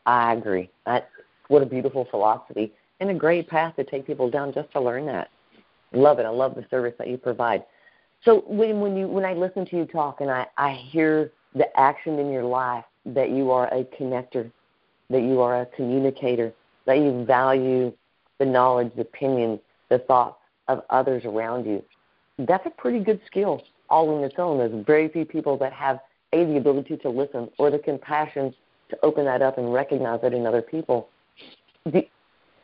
I 0.07 0.35
agree. 0.35 0.71
That, 0.87 1.11
what 1.49 1.63
a 1.63 1.67
beautiful 1.67 2.07
philosophy 2.11 2.73
and 3.01 3.11
a 3.11 3.15
great 3.15 3.49
path 3.49 3.77
to 3.77 3.85
take 3.85 4.07
people 4.07 4.31
down 4.31 4.53
just 4.53 4.71
to 4.73 4.81
learn 4.81 5.07
that. 5.07 5.31
Love 5.93 6.19
it. 6.19 6.27
I 6.27 6.31
love 6.31 6.55
the 6.55 6.67
service 6.71 6.95
that 6.99 7.09
you 7.09 7.17
provide. 7.17 7.65
So 8.25 8.45
when 8.47 8.81
when 8.81 8.97
you 8.97 9.07
when 9.07 9.25
I 9.25 9.35
listen 9.35 9.67
to 9.67 9.77
you 9.77 9.85
talk 9.85 10.21
and 10.21 10.31
I, 10.31 10.47
I 10.57 10.73
hear 10.73 11.31
the 11.55 11.67
action 11.79 12.19
in 12.19 12.31
your 12.31 12.45
life 12.45 12.85
that 13.07 13.31
you 13.31 13.51
are 13.51 13.67
a 13.73 13.85
connector 13.85 14.51
that 15.11 15.23
you 15.23 15.41
are 15.41 15.63
a 15.63 15.67
communicator, 15.67 16.53
that 16.87 16.99
you 16.99 17.25
value 17.25 17.93
the 18.39 18.45
knowledge, 18.45 18.91
the 18.97 19.03
opinions, 19.03 19.61
the 19.91 19.99
thoughts 19.99 20.39
of 20.69 20.83
others 20.91 21.25
around 21.25 21.67
you. 21.67 21.83
That's 22.39 22.67
a 22.67 22.71
pretty 22.71 23.01
good 23.01 23.21
skill 23.27 23.63
all 23.91 24.17
in 24.17 24.25
its 24.25 24.35
own. 24.39 24.59
There's 24.59 24.85
very 24.87 25.09
few 25.09 25.25
people 25.25 25.57
that 25.59 25.73
have 25.73 26.01
a 26.33 26.45
the 26.45 26.57
ability 26.57 26.97
to 26.97 27.11
listen 27.11 27.49
or 27.59 27.71
the 27.71 27.79
compassion 27.79 28.55
to 28.91 28.99
open 29.03 29.25
that 29.27 29.41
up 29.41 29.59
and 29.59 29.73
recognize 29.73 30.21
it 30.23 30.35
in 30.35 30.47
other 30.47 30.63
people. 30.63 31.09
The, 31.87 32.09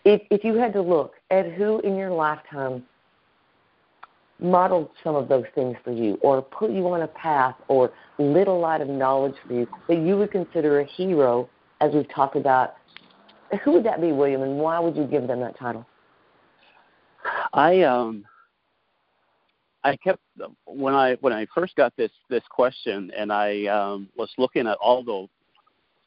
if 0.05 0.23
if 0.31 0.45
you 0.45 0.55
had 0.55 0.73
to 0.73 0.83
look 0.83 1.15
at 1.31 1.53
who 1.53 1.81
in 1.81 1.97
your 1.97 2.11
lifetime 2.11 2.85
modeled 4.39 4.89
some 5.05 5.15
of 5.15 5.29
those 5.29 5.45
things 5.55 5.77
for 5.85 5.93
you 5.93 6.19
or 6.23 6.41
put 6.41 6.71
you 6.71 6.87
on 6.89 7.03
a 7.03 7.09
path 7.09 7.55
or 7.69 7.93
lit 8.19 8.49
a 8.49 8.53
light 8.53 8.81
of 8.81 8.89
knowledge 8.89 9.35
for 9.47 9.53
you 9.53 9.69
that 9.89 9.99
you 9.99 10.17
would 10.17 10.31
consider 10.31 10.81
a 10.81 10.85
hero 10.85 11.49
as 11.81 11.93
we've 11.93 12.09
talked 12.15 12.37
about, 12.37 12.75
who 13.65 13.73
would 13.73 13.85
that 13.85 14.01
be, 14.01 14.13
William, 14.13 14.43
and 14.43 14.59
why 14.59 14.79
would 14.79 14.97
you 14.97 15.05
give 15.05 15.27
them 15.27 15.41
that 15.41 15.59
title? 15.59 15.87
I 17.53 17.83
um 17.83 18.25
I 19.83 19.97
kept 19.97 20.21
when 20.67 20.95
I 20.95 21.17
when 21.21 21.33
I 21.33 21.47
first 21.55 21.75
got 21.77 21.95
this 21.97 22.11
this 22.29 22.43
question, 22.49 23.11
and 23.17 23.33
I 23.33 23.67
um, 23.67 24.09
was 24.17 24.31
looking 24.39 24.67
at 24.67 24.77
all 24.79 25.03
the 25.03 25.27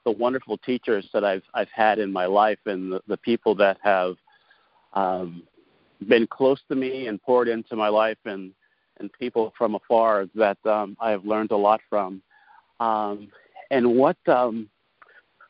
the 0.06 0.12
wonderful 0.12 0.58
teachers 0.58 1.08
that 1.14 1.24
I've 1.24 1.44
I've 1.54 1.72
had 1.74 2.00
in 2.00 2.12
my 2.12 2.26
life, 2.26 2.60
and 2.66 2.94
the, 2.94 3.02
the 3.08 3.18
people 3.18 3.56
that 3.56 3.78
have 3.84 4.16
um, 4.94 5.44
been 6.08 6.28
close 6.28 6.60
to 6.70 6.76
me 6.76 7.08
and 7.08 7.22
poured 7.22 7.48
into 7.48 7.76
my 7.76 7.90
life, 7.90 8.18
and 8.26 8.52
and 9.00 9.12
people 9.14 9.54
from 9.58 9.76
afar 9.76 10.28
that 10.36 10.58
um, 10.66 10.96
I 11.00 11.12
have 11.12 11.26
learned 11.26 11.52
a 11.52 11.58
lot 11.58 11.82
from. 11.90 12.22
Um, 12.80 13.30
and 13.72 13.96
what 13.96 14.18
um, 14.28 14.70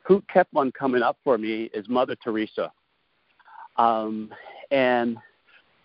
who 0.03 0.22
kept 0.31 0.55
on 0.55 0.72
coming 0.72 1.01
up 1.01 1.17
for 1.24 1.38
me 1.38 1.69
is 1.74 1.88
Mother 1.89 2.15
Teresa, 2.24 2.72
um, 3.77 4.31
and 4.72 5.17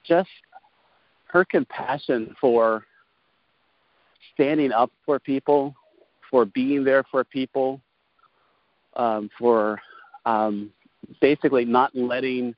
just 0.05 0.29
her 1.27 1.45
compassion 1.45 2.35
for 2.41 2.85
standing 4.35 4.73
up 4.73 4.91
for 5.05 5.19
people, 5.19 5.75
for 6.31 6.45
being 6.45 6.85
there 6.85 7.05
for 7.11 7.25
people, 7.25 7.81
um, 8.99 9.31
for 9.39 9.81
um, 10.27 10.71
basically 11.21 11.65
not 11.65 11.95
letting, 11.95 12.55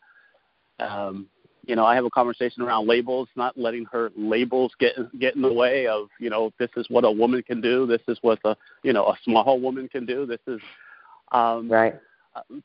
um, 0.80 1.26
you 1.66 1.76
know, 1.76 1.85
I 1.85 1.94
have 1.94 2.04
a 2.04 2.11
conversation 2.11 2.62
around 2.62 2.88
labels, 2.88 3.28
not 3.37 3.56
letting 3.56 3.85
her 3.92 4.11
labels 4.16 4.73
get 4.80 4.94
get 5.18 5.37
in 5.37 5.42
the 5.42 5.52
way 5.52 5.87
of, 5.87 6.09
you 6.18 6.30
know, 6.30 6.52
this 6.59 6.70
is 6.76 6.87
what 6.88 7.04
a 7.04 7.11
woman 7.11 7.42
can 7.42 7.61
do, 7.61 7.87
this 7.87 8.02
is 8.09 8.18
what 8.23 8.40
a, 8.44 8.56
you 8.82 8.92
know, 8.92 9.06
a 9.06 9.16
small 9.25 9.61
woman 9.61 9.88
can 9.88 10.04
do, 10.06 10.26
this 10.26 10.40
is 10.47 10.61
um, 11.32 11.70
right 11.70 11.94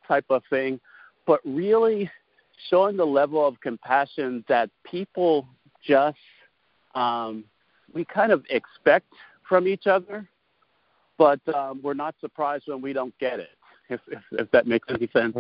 type 0.08 0.26
of 0.30 0.44
thing, 0.50 0.80
but 1.26 1.40
really 1.46 2.10
showing 2.70 2.98
the 2.98 3.06
level 3.06 3.46
of 3.46 3.60
compassion 3.62 4.44
that 4.48 4.70
people 4.84 5.48
just 5.86 6.18
um, 6.94 7.44
we 7.94 8.06
kind 8.06 8.32
of 8.32 8.44
expect 8.50 9.08
from 9.48 9.68
each 9.68 9.88
other, 9.88 10.28
but 11.18 11.40
um, 11.54 11.80
we're 11.84 11.94
not 11.94 12.16
surprised 12.20 12.66
when 12.68 12.82
we 12.82 12.94
don't 12.94 13.18
get 13.20 13.40
it. 13.40 13.50
If 13.90 14.02
if, 14.08 14.22
if 14.32 14.52
that 14.52 14.68
makes 14.68 14.88
any 14.90 15.10
sense. 15.14 15.36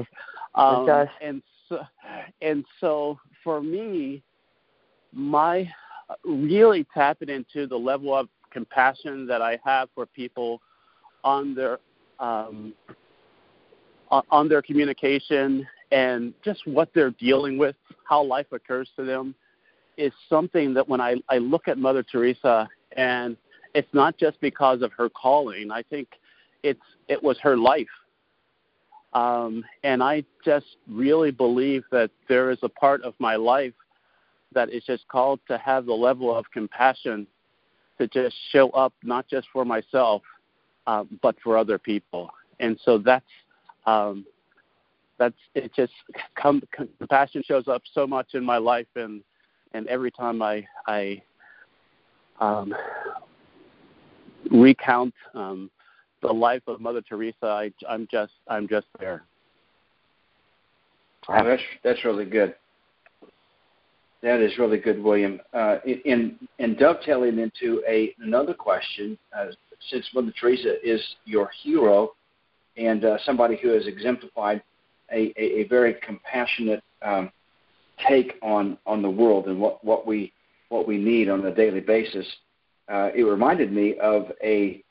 Um, 0.55 0.83
it 0.83 0.85
does. 0.87 1.07
And 1.21 1.41
so, 1.69 1.79
and 2.41 2.65
so 2.79 3.19
for 3.43 3.61
me, 3.61 4.23
my 5.13 5.69
really 6.23 6.85
tapping 6.93 7.29
into 7.29 7.67
the 7.67 7.77
level 7.77 8.15
of 8.15 8.29
compassion 8.51 9.27
that 9.27 9.41
I 9.41 9.59
have 9.65 9.89
for 9.95 10.05
people 10.05 10.61
on 11.23 11.55
their 11.55 11.79
um, 12.19 12.73
on 14.31 14.47
their 14.47 14.61
communication 14.61 15.67
and 15.91 16.33
just 16.43 16.65
what 16.65 16.89
they're 16.93 17.11
dealing 17.11 17.57
with, 17.57 17.75
how 18.07 18.23
life 18.23 18.47
occurs 18.51 18.89
to 18.95 19.03
them, 19.03 19.35
is 19.97 20.13
something 20.29 20.73
that 20.73 20.87
when 20.87 21.01
I, 21.01 21.15
I 21.29 21.37
look 21.37 21.67
at 21.67 21.77
Mother 21.77 22.03
Teresa, 22.03 22.67
and 22.95 23.35
it's 23.73 23.93
not 23.93 24.17
just 24.17 24.39
because 24.41 24.81
of 24.81 24.91
her 24.93 25.09
calling. 25.09 25.71
I 25.71 25.81
think 25.83 26.07
it's 26.63 26.79
it 27.07 27.21
was 27.21 27.37
her 27.41 27.57
life, 27.57 27.87
um, 29.15 29.63
and 29.83 30.03
I 30.03 30.25
just 30.43 30.65
really 30.89 31.31
believe 31.31 31.83
that 31.91 32.11
there 32.27 32.51
is 32.51 32.59
a 32.63 32.69
part 32.69 33.01
of 33.03 33.13
my 33.17 33.37
life 33.37 33.73
that 34.53 34.69
is 34.69 34.83
just 34.83 35.07
called 35.07 35.39
to 35.47 35.57
have 35.57 35.85
the 35.85 35.93
level 35.93 36.35
of 36.35 36.45
compassion 36.53 37.25
to 37.97 38.07
just 38.07 38.35
show 38.51 38.69
up 38.71 38.93
not 39.03 39.25
just 39.29 39.47
for 39.53 39.63
myself, 39.63 40.21
um, 40.85 41.17
but 41.21 41.37
for 41.41 41.57
other 41.57 41.77
people. 41.79 42.29
And 42.59 42.77
so 42.83 42.97
that's 42.97 43.25
um, 43.85 44.25
that's 45.17 45.35
it. 45.55 45.71
Just 45.73 45.93
come, 46.35 46.61
compassion 46.99 47.41
shows 47.45 47.69
up 47.69 47.83
so 47.93 48.05
much 48.05 48.33
in 48.33 48.43
my 48.43 48.57
life, 48.57 48.87
and 48.97 49.21
and 49.73 49.87
every 49.87 50.11
time 50.11 50.41
I 50.41 50.65
I 50.87 51.21
um, 52.41 52.73
recount 54.51 55.13
um, 55.33 55.71
the 56.27 56.33
life 56.33 56.63
of 56.67 56.81
Mother 56.81 57.01
Teresa, 57.01 57.45
I, 57.45 57.71
I'm 57.87 58.07
just 58.11 58.33
I'm 58.47 58.67
just 58.67 58.87
there. 58.99 59.23
Wow, 61.27 61.43
that's 61.43 61.61
that's 61.83 62.05
really 62.05 62.25
good. 62.25 62.55
That 64.21 64.39
is 64.39 64.57
really 64.57 64.79
good, 64.79 65.01
William. 65.01 65.39
Uh, 65.53 65.77
in 65.85 66.37
in 66.59 66.75
dovetailing 66.75 67.39
into 67.39 67.83
a 67.87 68.15
another 68.19 68.53
question, 68.53 69.17
uh, 69.37 69.47
since 69.89 70.07
Mother 70.13 70.33
Teresa 70.39 70.75
is 70.87 71.01
your 71.25 71.49
hero 71.63 72.11
and 72.77 73.05
uh, 73.05 73.17
somebody 73.23 73.57
who 73.61 73.69
has 73.69 73.87
exemplified 73.87 74.61
a, 75.11 75.33
a, 75.37 75.61
a 75.61 75.67
very 75.67 75.95
compassionate 76.05 76.83
um, 77.01 77.31
take 78.07 78.33
on 78.41 78.77
on 78.85 79.01
the 79.01 79.09
world 79.09 79.47
and 79.47 79.59
what 79.59 79.83
what 79.83 80.05
we 80.05 80.33
what 80.69 80.87
we 80.87 80.97
need 80.97 81.29
on 81.29 81.45
a 81.45 81.53
daily 81.53 81.79
basis. 81.79 82.25
Uh, 82.87 83.09
it 83.15 83.23
reminded 83.23 83.71
me 83.71 83.95
of 83.97 84.31
a 84.43 84.83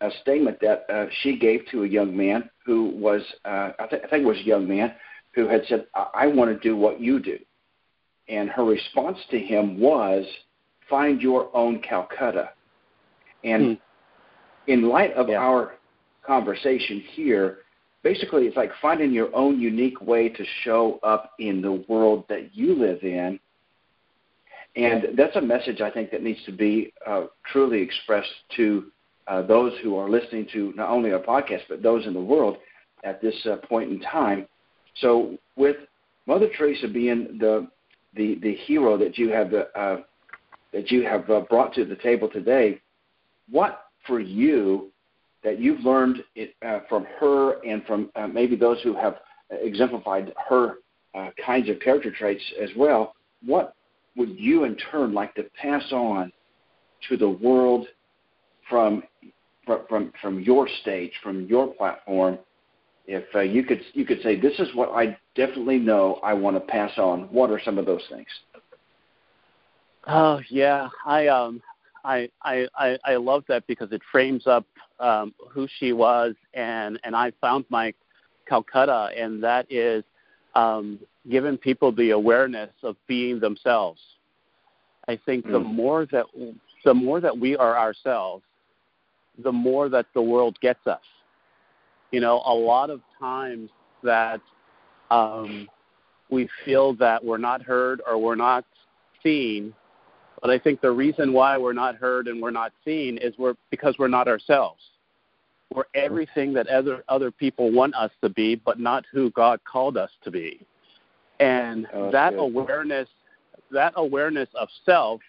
a 0.00 0.10
statement 0.22 0.58
that 0.60 0.84
uh, 0.88 1.06
she 1.22 1.38
gave 1.38 1.60
to 1.70 1.84
a 1.84 1.88
young 1.88 2.16
man 2.16 2.48
who 2.64 2.90
was 2.90 3.22
uh, 3.44 3.72
I, 3.78 3.86
th- 3.88 4.02
I 4.04 4.08
think 4.08 4.24
it 4.24 4.28
was 4.28 4.38
a 4.38 4.46
young 4.46 4.68
man 4.68 4.94
who 5.34 5.48
had 5.48 5.62
said 5.68 5.86
I, 5.94 6.06
I 6.14 6.26
want 6.26 6.50
to 6.50 6.58
do 6.68 6.76
what 6.76 7.00
you 7.00 7.20
do, 7.20 7.38
and 8.28 8.48
her 8.50 8.64
response 8.64 9.18
to 9.30 9.38
him 9.38 9.78
was 9.78 10.24
find 10.88 11.20
your 11.20 11.54
own 11.54 11.80
Calcutta. 11.80 12.50
And 13.44 13.78
hmm. 13.78 14.70
in 14.72 14.88
light 14.88 15.14
of 15.14 15.28
yeah. 15.28 15.38
our 15.38 15.74
conversation 16.26 17.02
here, 17.12 17.58
basically 18.02 18.44
it's 18.46 18.56
like 18.56 18.70
finding 18.80 19.12
your 19.12 19.34
own 19.34 19.60
unique 19.60 20.00
way 20.00 20.28
to 20.28 20.44
show 20.62 20.98
up 21.02 21.32
in 21.38 21.60
the 21.62 21.84
world 21.88 22.24
that 22.28 22.54
you 22.54 22.74
live 22.74 23.02
in 23.02 23.38
and 24.76 25.08
that's 25.16 25.36
a 25.36 25.40
message 25.40 25.80
i 25.80 25.90
think 25.90 26.10
that 26.10 26.22
needs 26.22 26.42
to 26.44 26.52
be 26.52 26.92
uh, 27.06 27.24
truly 27.50 27.80
expressed 27.80 28.28
to 28.56 28.86
uh, 29.30 29.42
those 29.42 29.72
who 29.82 29.96
are 29.96 30.10
listening 30.10 30.46
to 30.52 30.72
not 30.76 30.90
only 30.90 31.12
our 31.12 31.20
podcast 31.20 31.62
but 31.68 31.82
those 31.82 32.04
in 32.06 32.12
the 32.12 32.20
world 32.20 32.58
at 33.04 33.22
this 33.22 33.34
uh, 33.46 33.56
point 33.66 33.90
in 33.90 34.00
time. 34.00 34.46
So 34.96 35.38
with 35.56 35.76
mother 36.26 36.48
teresa 36.58 36.88
being 36.88 37.38
the 37.38 37.68
the, 38.16 38.38
the 38.42 38.56
hero 38.56 38.98
that 38.98 39.16
you 39.16 39.30
have 39.30 39.54
uh, 39.54 39.98
that 40.72 40.90
you 40.90 41.04
have 41.04 41.30
uh, 41.30 41.40
brought 41.48 41.72
to 41.74 41.84
the 41.84 41.96
table 41.96 42.28
today 42.28 42.80
what 43.48 43.84
for 44.06 44.18
you 44.18 44.90
that 45.44 45.58
you've 45.58 45.80
learned 45.80 46.22
it, 46.34 46.54
uh, 46.66 46.80
from 46.88 47.06
her 47.18 47.64
and 47.64 47.84
from 47.84 48.10
uh, 48.16 48.26
maybe 48.26 48.56
those 48.56 48.78
who 48.82 48.94
have 48.94 49.16
exemplified 49.50 50.32
her 50.48 50.74
kinds 51.44 51.68
of 51.68 51.80
character 51.80 52.12
traits 52.12 52.42
as 52.62 52.70
well, 52.76 53.14
what 53.44 53.74
would 54.16 54.38
you 54.38 54.64
in 54.64 54.76
turn 54.76 55.12
like 55.12 55.34
to 55.34 55.44
pass 55.60 55.82
on 55.92 56.30
to 57.08 57.16
the 57.16 57.28
world 57.28 57.86
from 58.70 59.02
from 59.66 60.12
from 60.22 60.40
your 60.40 60.66
stage, 60.80 61.12
from 61.22 61.46
your 61.46 61.66
platform? 61.74 62.38
If 63.06 63.24
uh, 63.34 63.40
you 63.40 63.64
could 63.64 63.82
you 63.92 64.06
could 64.06 64.22
say 64.22 64.40
this 64.40 64.58
is 64.58 64.68
what 64.74 64.90
I 64.90 65.18
definitely 65.34 65.78
know 65.78 66.20
I 66.22 66.32
want 66.32 66.56
to 66.56 66.60
pass 66.60 66.92
on. 66.96 67.22
What 67.32 67.50
are 67.50 67.60
some 67.62 67.76
of 67.76 67.84
those 67.84 68.02
things? 68.08 68.28
Oh 70.06 70.40
yeah, 70.48 70.88
I 71.04 71.26
um 71.26 71.60
I 72.04 72.28
I 72.42 72.66
I, 72.76 72.98
I 73.04 73.16
love 73.16 73.44
that 73.48 73.66
because 73.66 73.92
it 73.92 74.00
frames 74.10 74.46
up 74.46 74.64
um, 74.98 75.34
who 75.50 75.66
she 75.78 75.92
was, 75.92 76.34
and 76.54 76.98
and 77.04 77.16
I 77.16 77.32
found 77.40 77.64
my 77.68 77.92
Calcutta, 78.48 79.10
and 79.16 79.42
that 79.42 79.66
is 79.70 80.04
um, 80.54 80.98
giving 81.28 81.56
people 81.56 81.92
the 81.92 82.10
awareness 82.10 82.70
of 82.82 82.96
being 83.06 83.40
themselves. 83.40 84.00
I 85.08 85.18
think 85.24 85.46
mm. 85.46 85.52
the 85.52 85.60
hmm. 85.60 85.74
more 85.74 86.06
that 86.06 86.26
the 86.84 86.94
more 86.94 87.20
that 87.20 87.36
we 87.36 87.56
are 87.56 87.76
ourselves, 87.76 88.44
the 89.42 89.52
more 89.52 89.88
that 89.88 90.06
the 90.14 90.22
world 90.22 90.58
gets 90.60 90.86
us. 90.86 91.00
You 92.10 92.20
know, 92.20 92.42
a 92.44 92.54
lot 92.54 92.90
of 92.90 93.00
times 93.18 93.70
that 94.02 94.40
um, 95.10 95.68
we 96.30 96.48
feel 96.64 96.94
that 96.94 97.24
we're 97.24 97.38
not 97.38 97.62
heard 97.62 98.00
or 98.06 98.18
we're 98.18 98.34
not 98.34 98.64
seen. 99.22 99.74
But 100.40 100.50
I 100.50 100.58
think 100.58 100.80
the 100.80 100.90
reason 100.90 101.32
why 101.32 101.58
we're 101.58 101.72
not 101.72 101.96
heard 101.96 102.26
and 102.26 102.40
we're 102.40 102.50
not 102.50 102.72
seen 102.84 103.18
is 103.18 103.34
we're 103.38 103.54
because 103.70 103.96
we're 103.98 104.08
not 104.08 104.26
ourselves. 104.26 104.80
We're 105.72 105.84
everything 105.94 106.52
that 106.54 106.66
other 106.68 107.04
other 107.08 107.30
people 107.30 107.70
want 107.70 107.94
us 107.94 108.10
to 108.22 108.28
be, 108.28 108.54
but 108.54 108.80
not 108.80 109.04
who 109.12 109.30
God 109.30 109.60
called 109.70 109.96
us 109.96 110.10
to 110.24 110.30
be. 110.30 110.60
And 111.38 111.86
oh, 111.92 112.10
that 112.10 112.30
good. 112.32 112.40
awareness, 112.40 113.08
that 113.70 113.92
awareness 113.96 114.48
of 114.58 114.68
self, 114.84 115.20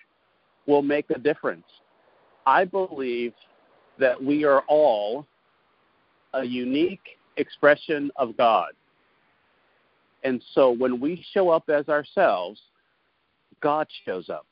will 0.66 0.82
make 0.82 1.10
a 1.10 1.20
difference. 1.20 1.66
I 2.46 2.66
believe 2.66 3.34
that 4.02 4.22
we 4.22 4.44
are 4.44 4.64
all 4.68 5.26
a 6.34 6.44
unique 6.44 7.18
expression 7.38 8.12
of 8.18 8.36
God. 8.36 8.72
And 10.24 10.42
so 10.54 10.72
when 10.72 11.00
we 11.00 11.26
show 11.34 11.50
up 11.50 11.70
as 11.70 11.88
ourselves, 11.88 12.60
God 13.62 13.88
shows 14.06 14.30
up. 14.30 14.48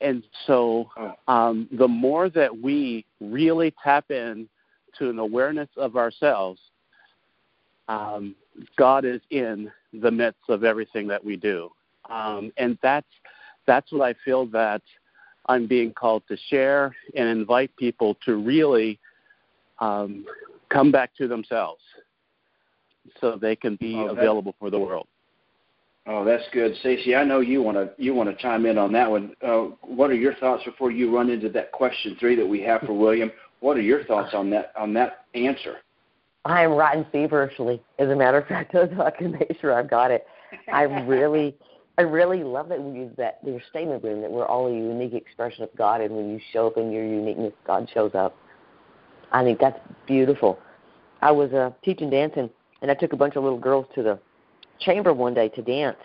And 0.00 0.22
so, 0.46 0.90
um, 1.26 1.68
the 1.72 1.88
more 1.88 2.28
that 2.30 2.54
we 2.54 3.06
really 3.20 3.72
tap 3.82 4.10
in 4.10 4.48
to 4.98 5.08
an 5.08 5.18
awareness 5.18 5.68
of 5.76 5.96
ourselves, 5.96 6.60
um, 7.88 8.34
God 8.76 9.04
is 9.04 9.20
in 9.30 9.70
the 9.94 10.10
midst 10.10 10.50
of 10.50 10.64
everything 10.64 11.06
that 11.08 11.24
we 11.24 11.36
do, 11.36 11.70
um, 12.10 12.52
and 12.58 12.76
that's 12.82 13.06
that's 13.66 13.90
what 13.90 14.02
I 14.02 14.14
feel 14.24 14.44
that 14.46 14.82
I'm 15.46 15.66
being 15.66 15.92
called 15.92 16.22
to 16.28 16.36
share 16.48 16.94
and 17.14 17.28
invite 17.28 17.74
people 17.76 18.16
to 18.24 18.36
really 18.36 18.98
um, 19.78 20.24
come 20.68 20.90
back 20.90 21.14
to 21.16 21.28
themselves 21.28 21.82
so 23.20 23.38
they 23.40 23.56
can 23.56 23.76
be 23.76 23.94
oh, 23.96 24.08
available 24.08 24.54
for 24.58 24.70
the 24.70 24.78
world. 24.78 25.06
Oh, 26.08 26.24
that's 26.24 26.44
good, 26.52 26.74
Stacy. 26.80 27.16
I 27.16 27.24
know 27.24 27.40
you 27.40 27.62
want 27.62 27.76
to 27.76 27.90
you 28.02 28.14
want 28.14 28.30
to 28.30 28.36
chime 28.40 28.64
in 28.64 28.78
on 28.78 28.92
that 28.92 29.10
one. 29.10 29.34
Uh, 29.42 29.68
what 29.82 30.10
are 30.10 30.14
your 30.14 30.34
thoughts 30.34 30.62
before 30.64 30.92
you 30.92 31.14
run 31.14 31.30
into 31.30 31.48
that 31.50 31.72
question 31.72 32.16
three 32.20 32.36
that 32.36 32.46
we 32.46 32.60
have 32.62 32.82
for 32.82 32.92
William? 32.92 33.32
What 33.60 33.76
are 33.76 33.82
your 33.82 34.04
thoughts 34.04 34.32
on 34.32 34.48
that 34.50 34.72
on 34.78 34.94
that 34.94 35.24
answer? 35.34 35.78
I 36.44 36.62
am 36.62 36.72
rotten 36.72 37.04
feverishly. 37.10 37.82
As 37.98 38.08
a 38.08 38.14
matter 38.14 38.38
of 38.38 38.46
fact, 38.46 38.72
so 38.72 38.88
I 39.04 39.10
can 39.10 39.32
make 39.32 39.56
sure 39.60 39.72
I've 39.72 39.90
got 39.90 40.12
it. 40.12 40.26
I 40.72 40.82
really, 40.82 41.56
I 41.98 42.02
really 42.02 42.44
love 42.44 42.68
that 42.68 42.80
use 42.80 43.12
that 43.16 43.38
your 43.42 43.60
statement 43.70 44.04
room 44.04 44.20
that 44.20 44.30
we're 44.30 44.44
all 44.44 44.66
a 44.66 44.72
unique 44.72 45.14
expression 45.14 45.64
of 45.64 45.70
God, 45.76 46.02
and 46.02 46.14
when 46.14 46.30
you 46.30 46.38
show 46.52 46.66
up 46.66 46.76
in 46.76 46.92
your 46.92 47.04
uniqueness, 47.04 47.54
God 47.66 47.88
shows 47.92 48.14
up. 48.14 48.36
I 49.32 49.42
think 49.42 49.58
that's 49.58 49.78
beautiful. 50.06 50.58
I 51.22 51.30
was 51.30 51.52
uh, 51.52 51.70
teaching 51.82 52.10
dancing, 52.10 52.50
and 52.82 52.90
I 52.90 52.94
took 52.94 53.14
a 53.14 53.16
bunch 53.16 53.36
of 53.36 53.42
little 53.44 53.58
girls 53.58 53.86
to 53.94 54.02
the 54.02 54.18
chamber 54.80 55.14
one 55.14 55.32
day 55.32 55.48
to 55.48 55.62
dance. 55.62 55.96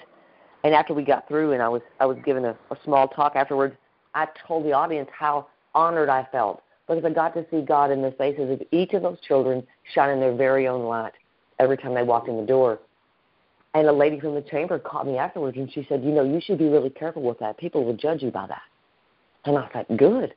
And 0.64 0.74
after 0.74 0.94
we 0.94 1.04
got 1.04 1.28
through, 1.28 1.52
and 1.52 1.62
I 1.62 1.68
was 1.68 1.82
I 2.00 2.06
was 2.06 2.18
given 2.24 2.46
a, 2.46 2.52
a 2.72 2.78
small 2.86 3.10
talk 3.10 3.36
afterwards, 3.36 3.76
I 4.14 4.28
told 4.48 4.66
the 4.66 4.72
audience 4.72 5.10
how 5.18 5.48
honored 5.76 6.10
I 6.10 6.26
felt 6.32 6.64
because 6.88 7.04
I 7.04 7.10
got 7.10 7.34
to 7.34 7.46
see 7.52 7.62
God 7.62 7.92
in 7.92 8.02
the 8.02 8.12
faces 8.12 8.52
of 8.52 8.62
each 8.72 8.94
of 8.94 9.02
those 9.02 9.18
children 9.28 9.66
shining 9.94 10.20
their 10.20 10.36
very 10.36 10.68
own 10.68 10.86
light 10.86 11.14
every 11.60 11.78
time 11.78 11.94
they 11.94 12.04
walked 12.04 12.28
in 12.28 12.38
the 12.38 12.46
door. 12.46 12.80
And 13.74 13.88
a 13.88 13.92
lady 13.92 14.20
from 14.20 14.36
the 14.36 14.42
chamber 14.42 14.80
caught 14.80 15.08
me 15.08 15.18
afterwards, 15.18 15.58
and 15.58 15.72
she 15.72 15.86
said, 15.88 16.04
"You 16.04 16.12
know, 16.12 16.24
you 16.24 16.42
should 16.42 16.58
be 16.58 16.68
really 16.68 16.90
careful 16.90 17.22
with 17.22 17.40
that. 17.40 17.58
People 17.58 17.86
will 17.86 17.94
judge 17.94 18.22
you 18.22 18.32
by 18.32 18.48
that." 18.48 18.64
And 19.46 19.58
I 19.58 19.70
like, 19.74 19.88
"Good. 19.96 20.34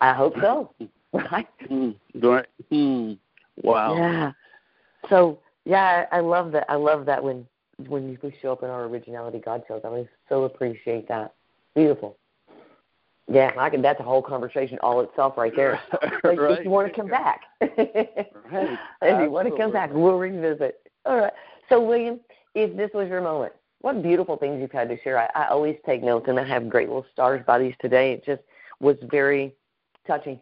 I 0.00 0.12
hope 0.12 0.34
so." 0.40 0.70
right? 1.12 1.48
Mm, 1.70 1.94
right. 2.22 2.46
Mm, 2.70 3.18
wow. 3.62 3.94
Yeah. 3.94 4.32
So 5.08 5.38
yeah, 5.64 6.06
I 6.12 6.20
love 6.20 6.52
that. 6.52 6.66
I 6.68 6.76
love 6.76 7.06
that 7.06 7.22
when 7.22 7.46
when 7.88 8.18
we 8.22 8.34
show 8.42 8.52
up 8.52 8.62
in 8.62 8.70
our 8.70 8.84
originality 8.84 9.38
God 9.38 9.62
shows. 9.66 9.80
I 9.84 10.06
so 10.28 10.44
appreciate 10.44 11.08
that. 11.08 11.34
Beautiful. 11.74 12.16
Yeah, 13.28 13.52
I 13.56 13.70
can. 13.70 13.80
That's 13.80 14.00
a 14.00 14.02
whole 14.02 14.22
conversation 14.22 14.78
all 14.82 15.00
itself 15.00 15.34
right 15.36 15.54
there. 15.54 15.80
right. 16.24 16.58
If 16.58 16.64
you 16.64 16.70
want 16.70 16.88
to 16.88 16.94
come 16.94 17.08
back, 17.08 17.42
right. 17.60 17.70
if 19.02 19.22
you 19.22 19.30
want 19.30 19.48
to 19.48 19.56
come 19.56 19.72
back, 19.72 19.90
we'll 19.92 20.18
revisit. 20.18 20.80
All 21.06 21.16
right. 21.16 21.32
So, 21.70 21.80
William, 21.80 22.20
if 22.54 22.76
this 22.76 22.90
was 22.92 23.08
your 23.08 23.22
moment, 23.22 23.52
what 23.80 24.02
beautiful 24.02 24.36
things 24.36 24.60
you've 24.60 24.72
had 24.72 24.88
to 24.90 25.00
share. 25.02 25.18
I, 25.18 25.44
I 25.44 25.48
always 25.48 25.76
take 25.86 26.02
notes, 26.02 26.26
and 26.28 26.38
I 26.38 26.46
have 26.46 26.68
great 26.68 26.88
little 26.88 27.06
stars 27.12 27.42
by 27.46 27.58
these 27.58 27.74
today. 27.80 28.12
It 28.12 28.24
just 28.24 28.42
was 28.80 28.96
very 29.10 29.54
touching 30.06 30.38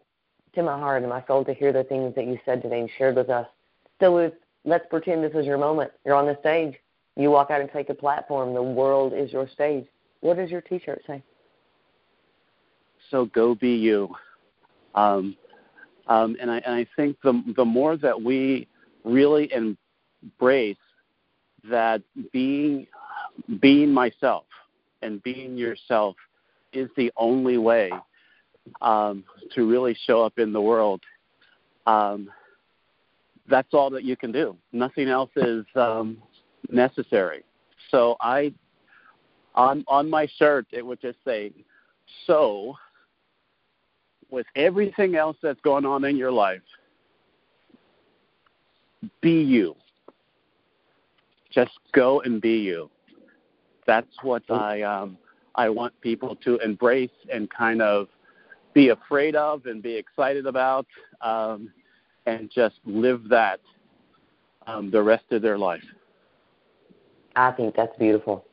to 0.55 0.63
my 0.63 0.77
heart 0.77 1.03
and 1.03 1.09
my 1.09 1.23
soul 1.25 1.45
to 1.45 1.53
hear 1.53 1.71
the 1.71 1.83
things 1.83 2.15
that 2.15 2.25
you 2.25 2.37
said 2.43 2.61
today 2.61 2.81
and 2.81 2.89
shared 2.97 3.15
with 3.15 3.29
us. 3.29 3.47
So, 4.01 4.17
if 4.17 4.33
let's 4.65 4.85
pretend 4.89 5.23
this 5.23 5.33
is 5.35 5.45
your 5.45 5.57
moment. 5.57 5.91
You're 6.05 6.15
on 6.15 6.25
the 6.25 6.37
stage. 6.39 6.75
You 7.15 7.31
walk 7.31 7.51
out 7.51 7.61
and 7.61 7.69
take 7.71 7.89
a 7.89 7.93
platform. 7.93 8.53
The 8.53 8.63
world 8.63 9.13
is 9.15 9.31
your 9.31 9.47
stage. 9.49 9.85
What 10.21 10.37
does 10.37 10.49
your 10.49 10.61
T-shirt 10.61 11.01
say? 11.05 11.23
So 13.09 13.25
go 13.25 13.55
be 13.55 13.75
you. 13.75 14.09
Um, 14.95 15.35
um, 16.07 16.35
and 16.41 16.49
I 16.51 16.57
and 16.65 16.75
I 16.75 16.85
think 16.95 17.17
the 17.23 17.43
the 17.55 17.65
more 17.65 17.97
that 17.97 18.19
we 18.19 18.67
really 19.03 19.51
embrace 19.53 20.77
that 21.69 22.01
being 22.31 22.87
being 23.61 23.91
myself 23.93 24.45
and 25.01 25.21
being 25.23 25.57
yourself 25.57 26.15
is 26.73 26.89
the 26.97 27.11
only 27.17 27.57
way 27.57 27.91
um, 28.81 29.23
to 29.55 29.67
really 29.67 29.97
show 30.05 30.23
up 30.23 30.37
in 30.37 30.51
the 30.53 30.61
world. 30.61 31.01
Um, 31.87 32.29
that's 33.49 33.73
all 33.73 33.89
that 33.91 34.03
you 34.03 34.15
can 34.15 34.31
do. 34.31 34.55
Nothing 34.73 35.07
else 35.07 35.31
is 35.35 35.65
um, 35.75 36.17
necessary. 36.69 37.43
So 37.89 38.15
I, 38.21 38.53
on 39.55 39.83
on 39.87 40.09
my 40.09 40.27
shirt, 40.37 40.67
it 40.71 40.85
would 40.85 41.01
just 41.01 41.17
say, 41.25 41.51
"So." 42.27 42.75
With 44.31 44.45
everything 44.55 45.15
else 45.15 45.37
that's 45.41 45.59
going 45.61 45.85
on 45.85 46.05
in 46.05 46.15
your 46.15 46.31
life, 46.31 46.61
be 49.21 49.41
you. 49.41 49.75
Just 51.49 51.71
go 51.91 52.21
and 52.21 52.41
be 52.41 52.57
you. 52.57 52.89
That's 53.85 54.11
what 54.21 54.43
I 54.49 54.81
um, 54.83 55.17
I 55.55 55.69
want 55.69 55.99
people 56.01 56.35
to 56.37 56.57
embrace 56.57 57.09
and 57.31 57.49
kind 57.49 57.81
of 57.81 58.07
be 58.73 58.89
afraid 58.89 59.35
of 59.35 59.65
and 59.65 59.81
be 59.81 59.95
excited 59.95 60.45
about. 60.45 60.85
Um, 61.21 61.71
and 62.25 62.49
just 62.53 62.75
live 62.85 63.27
that 63.29 63.59
um, 64.67 64.91
the 64.91 65.01
rest 65.01 65.25
of 65.31 65.41
their 65.41 65.57
life. 65.57 65.83
I 67.35 67.51
think 67.51 67.75
that's 67.75 67.97
beautiful. 67.97 68.45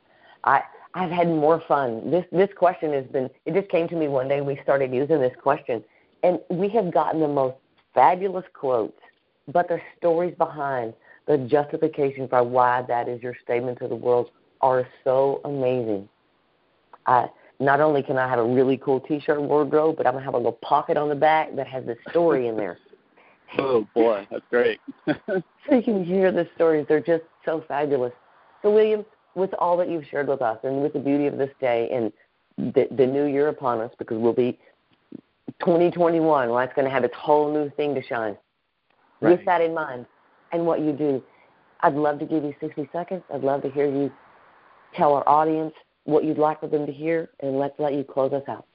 I 0.44 0.62
I've 0.94 1.10
had 1.10 1.28
more 1.28 1.62
fun. 1.68 2.10
This 2.10 2.24
this 2.32 2.48
question 2.56 2.92
has 2.92 3.04
been 3.06 3.28
it 3.44 3.54
just 3.54 3.68
came 3.68 3.88
to 3.88 3.96
me 3.96 4.08
one 4.08 4.28
day 4.28 4.40
we 4.40 4.58
started 4.62 4.92
using 4.94 5.20
this 5.20 5.34
question 5.40 5.84
and 6.22 6.38
we 6.48 6.68
have 6.70 6.92
gotten 6.92 7.20
the 7.20 7.28
most 7.28 7.56
fabulous 7.94 8.44
quotes, 8.54 9.00
but 9.48 9.68
the 9.68 9.80
stories 9.98 10.34
behind 10.36 10.94
the 11.26 11.38
justification 11.38 12.28
for 12.28 12.42
why 12.42 12.82
that 12.88 13.08
is 13.08 13.22
your 13.22 13.34
statement 13.42 13.78
to 13.78 13.88
the 13.88 13.94
world 13.94 14.30
are 14.60 14.86
so 15.04 15.40
amazing. 15.44 16.08
I 17.06 17.26
not 17.58 17.80
only 17.80 18.02
can 18.02 18.18
I 18.18 18.28
have 18.28 18.38
a 18.38 18.44
really 18.44 18.76
cool 18.76 19.00
T-shirt 19.00 19.40
wardrobe, 19.40 19.96
but 19.96 20.06
I'm 20.06 20.14
gonna 20.14 20.24
have 20.24 20.34
a 20.34 20.38
little 20.38 20.52
pocket 20.52 20.96
on 20.96 21.08
the 21.08 21.14
back 21.14 21.54
that 21.56 21.66
has 21.66 21.84
the 21.84 21.96
story 22.10 22.48
in 22.48 22.56
there. 22.56 22.78
Oh 23.58 23.86
boy, 23.94 24.26
that's 24.28 24.44
great. 24.50 24.80
so 25.06 25.42
you 25.70 25.80
can 25.80 26.04
hear 26.04 26.32
the 26.32 26.48
stories; 26.56 26.84
they're 26.88 26.98
just 26.98 27.22
so 27.44 27.64
fabulous. 27.68 28.12
So, 28.60 28.72
William, 28.72 29.06
with 29.36 29.54
all 29.60 29.76
that 29.76 29.88
you've 29.88 30.04
shared 30.10 30.26
with 30.26 30.42
us, 30.42 30.58
and 30.64 30.82
with 30.82 30.94
the 30.94 30.98
beauty 30.98 31.28
of 31.28 31.38
this 31.38 31.50
day, 31.60 31.88
and 31.92 32.12
the, 32.74 32.88
the 32.90 33.06
new 33.06 33.26
year 33.26 33.46
upon 33.46 33.80
us, 33.80 33.92
because 33.98 34.18
we'll 34.18 34.32
be 34.32 34.58
2021, 35.60 36.48
well, 36.48 36.58
it's 36.58 36.74
going 36.74 36.86
to 36.86 36.90
have 36.90 37.04
its 37.04 37.14
whole 37.14 37.52
new 37.52 37.70
thing 37.70 37.94
to 37.94 38.02
shine. 38.02 38.36
Right. 39.20 39.38
With 39.38 39.46
that 39.46 39.60
in 39.60 39.72
mind, 39.72 40.06
and 40.52 40.64
what 40.66 40.80
you 40.80 40.92
do, 40.92 41.22
I'd 41.80 41.94
love 41.94 42.18
to 42.20 42.26
give 42.26 42.44
you 42.44 42.54
60 42.60 42.88
seconds. 42.92 43.22
I'd 43.32 43.42
love 43.42 43.62
to 43.62 43.70
hear 43.70 43.86
you 43.86 44.10
tell 44.94 45.14
our 45.14 45.28
audience 45.28 45.74
what 46.04 46.24
you'd 46.24 46.38
like 46.38 46.60
for 46.60 46.68
them 46.68 46.86
to 46.86 46.92
hear, 46.92 47.28
and 47.40 47.58
let's 47.58 47.74
let 47.78 47.94
you 47.94 48.04
close 48.04 48.32
us 48.32 48.44
out 48.48 48.66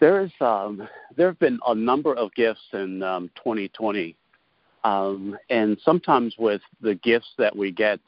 there's 0.00 0.32
um, 0.40 0.88
there 1.16 1.28
have 1.28 1.38
been 1.38 1.58
a 1.66 1.74
number 1.74 2.14
of 2.14 2.34
gifts 2.34 2.60
in 2.72 3.02
um, 3.02 3.30
2020, 3.36 4.16
um, 4.84 5.36
and 5.50 5.78
sometimes 5.84 6.34
with 6.38 6.60
the 6.80 6.94
gifts 6.96 7.28
that 7.38 7.54
we 7.54 7.72
get, 7.72 8.00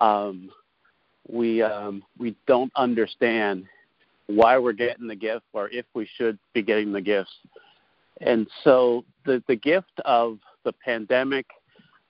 um, 0.00 0.50
we 1.28 1.62
um, 1.62 2.02
we 2.18 2.36
don't 2.46 2.72
understand 2.76 3.64
why 4.26 4.56
we're 4.58 4.72
getting 4.72 5.08
the 5.08 5.16
gift 5.16 5.44
or 5.52 5.68
if 5.70 5.84
we 5.94 6.08
should 6.16 6.38
be 6.54 6.62
getting 6.62 6.92
the 6.92 7.00
gifts. 7.00 7.32
And 8.20 8.46
so 8.64 9.04
the 9.24 9.42
the 9.48 9.56
gift 9.56 10.00
of 10.04 10.38
the 10.64 10.72
pandemic 10.72 11.46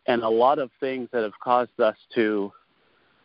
and 0.06 0.22
a 0.22 0.28
lot 0.28 0.58
of 0.58 0.70
things 0.80 1.08
that 1.12 1.22
have 1.22 1.38
caused 1.42 1.78
us 1.80 1.96
to 2.14 2.52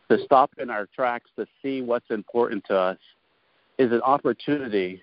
to 0.10 0.24
stop 0.24 0.52
in 0.60 0.70
our 0.70 0.88
tracks 0.96 1.30
to 1.38 1.46
see 1.62 1.82
what's 1.82 2.10
important 2.12 2.64
to 2.66 2.78
us 2.78 2.98
is 3.78 3.92
an 3.92 4.02
opportunity 4.02 5.02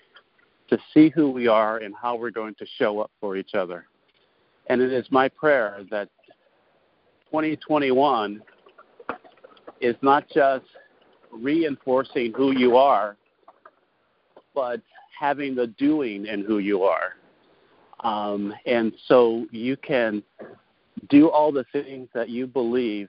to 0.68 0.78
see 0.94 1.08
who 1.10 1.30
we 1.30 1.48
are 1.48 1.78
and 1.78 1.94
how 2.00 2.16
we're 2.16 2.30
going 2.30 2.54
to 2.54 2.66
show 2.78 3.00
up 3.00 3.10
for 3.20 3.36
each 3.36 3.54
other. 3.54 3.86
And 4.68 4.80
it 4.80 4.92
is 4.92 5.04
my 5.10 5.28
prayer 5.28 5.80
that 5.90 6.08
2021 7.26 8.40
is 9.80 9.96
not 10.02 10.24
just 10.32 10.64
reinforcing 11.32 12.32
who 12.36 12.56
you 12.56 12.76
are, 12.76 13.16
but 14.54 14.80
having 15.18 15.54
the 15.54 15.66
doing 15.66 16.26
in 16.26 16.44
who 16.44 16.58
you 16.58 16.84
are. 16.84 17.14
Um, 18.02 18.52
and 18.66 18.92
so 19.06 19.46
you 19.50 19.76
can 19.76 20.22
do 21.08 21.28
all 21.28 21.52
the 21.52 21.64
things 21.72 22.08
that 22.14 22.28
you 22.28 22.46
believe 22.46 23.08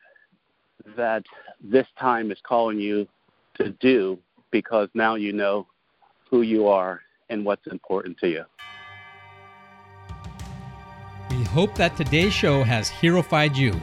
that 0.96 1.24
this 1.62 1.88
time 2.00 2.32
is 2.32 2.38
calling 2.44 2.80
you 2.80 3.08
to 3.56 3.70
do 3.70 4.20
because 4.52 4.90
now 4.94 5.16
you 5.16 5.34
know 5.34 5.68
who 6.30 6.42
you 6.42 6.68
are 6.68 7.02
and 7.30 7.46
what's 7.46 7.66
important 7.68 8.18
to 8.20 8.30
you. 8.30 8.44
We 11.30 11.44
hope 11.46 11.76
that 11.76 11.98
today's 11.98 12.34
show 12.34 12.64
has 12.64 12.90
heroified 12.90 13.56
you. 13.56 13.74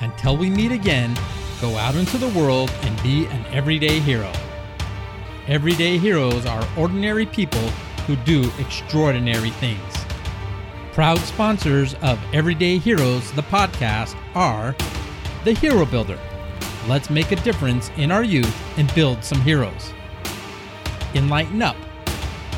Until 0.00 0.36
we 0.36 0.48
meet 0.48 0.72
again, 0.72 1.14
go 1.60 1.76
out 1.76 1.94
into 1.94 2.18
the 2.18 2.28
world 2.28 2.70
and 2.82 3.02
be 3.02 3.26
an 3.26 3.44
everyday 3.46 4.00
hero. 4.00 4.32
Everyday 5.46 5.98
heroes 5.98 6.46
are 6.46 6.66
ordinary 6.78 7.26
people 7.26 7.68
who 8.06 8.16
do 8.16 8.50
extraordinary 8.58 9.50
things. 9.50 9.93
Proud 10.94 11.18
sponsors 11.18 11.94
of 12.02 12.20
Everyday 12.32 12.78
Heroes, 12.78 13.32
the 13.32 13.42
podcast, 13.42 14.16
are 14.36 14.76
The 15.42 15.52
Hero 15.52 15.84
Builder. 15.84 16.20
Let's 16.86 17.10
make 17.10 17.32
a 17.32 17.36
difference 17.36 17.90
in 17.96 18.12
our 18.12 18.22
youth 18.22 18.56
and 18.78 18.94
build 18.94 19.24
some 19.24 19.40
heroes. 19.40 19.92
Enlighten 21.16 21.62
Up, 21.62 21.74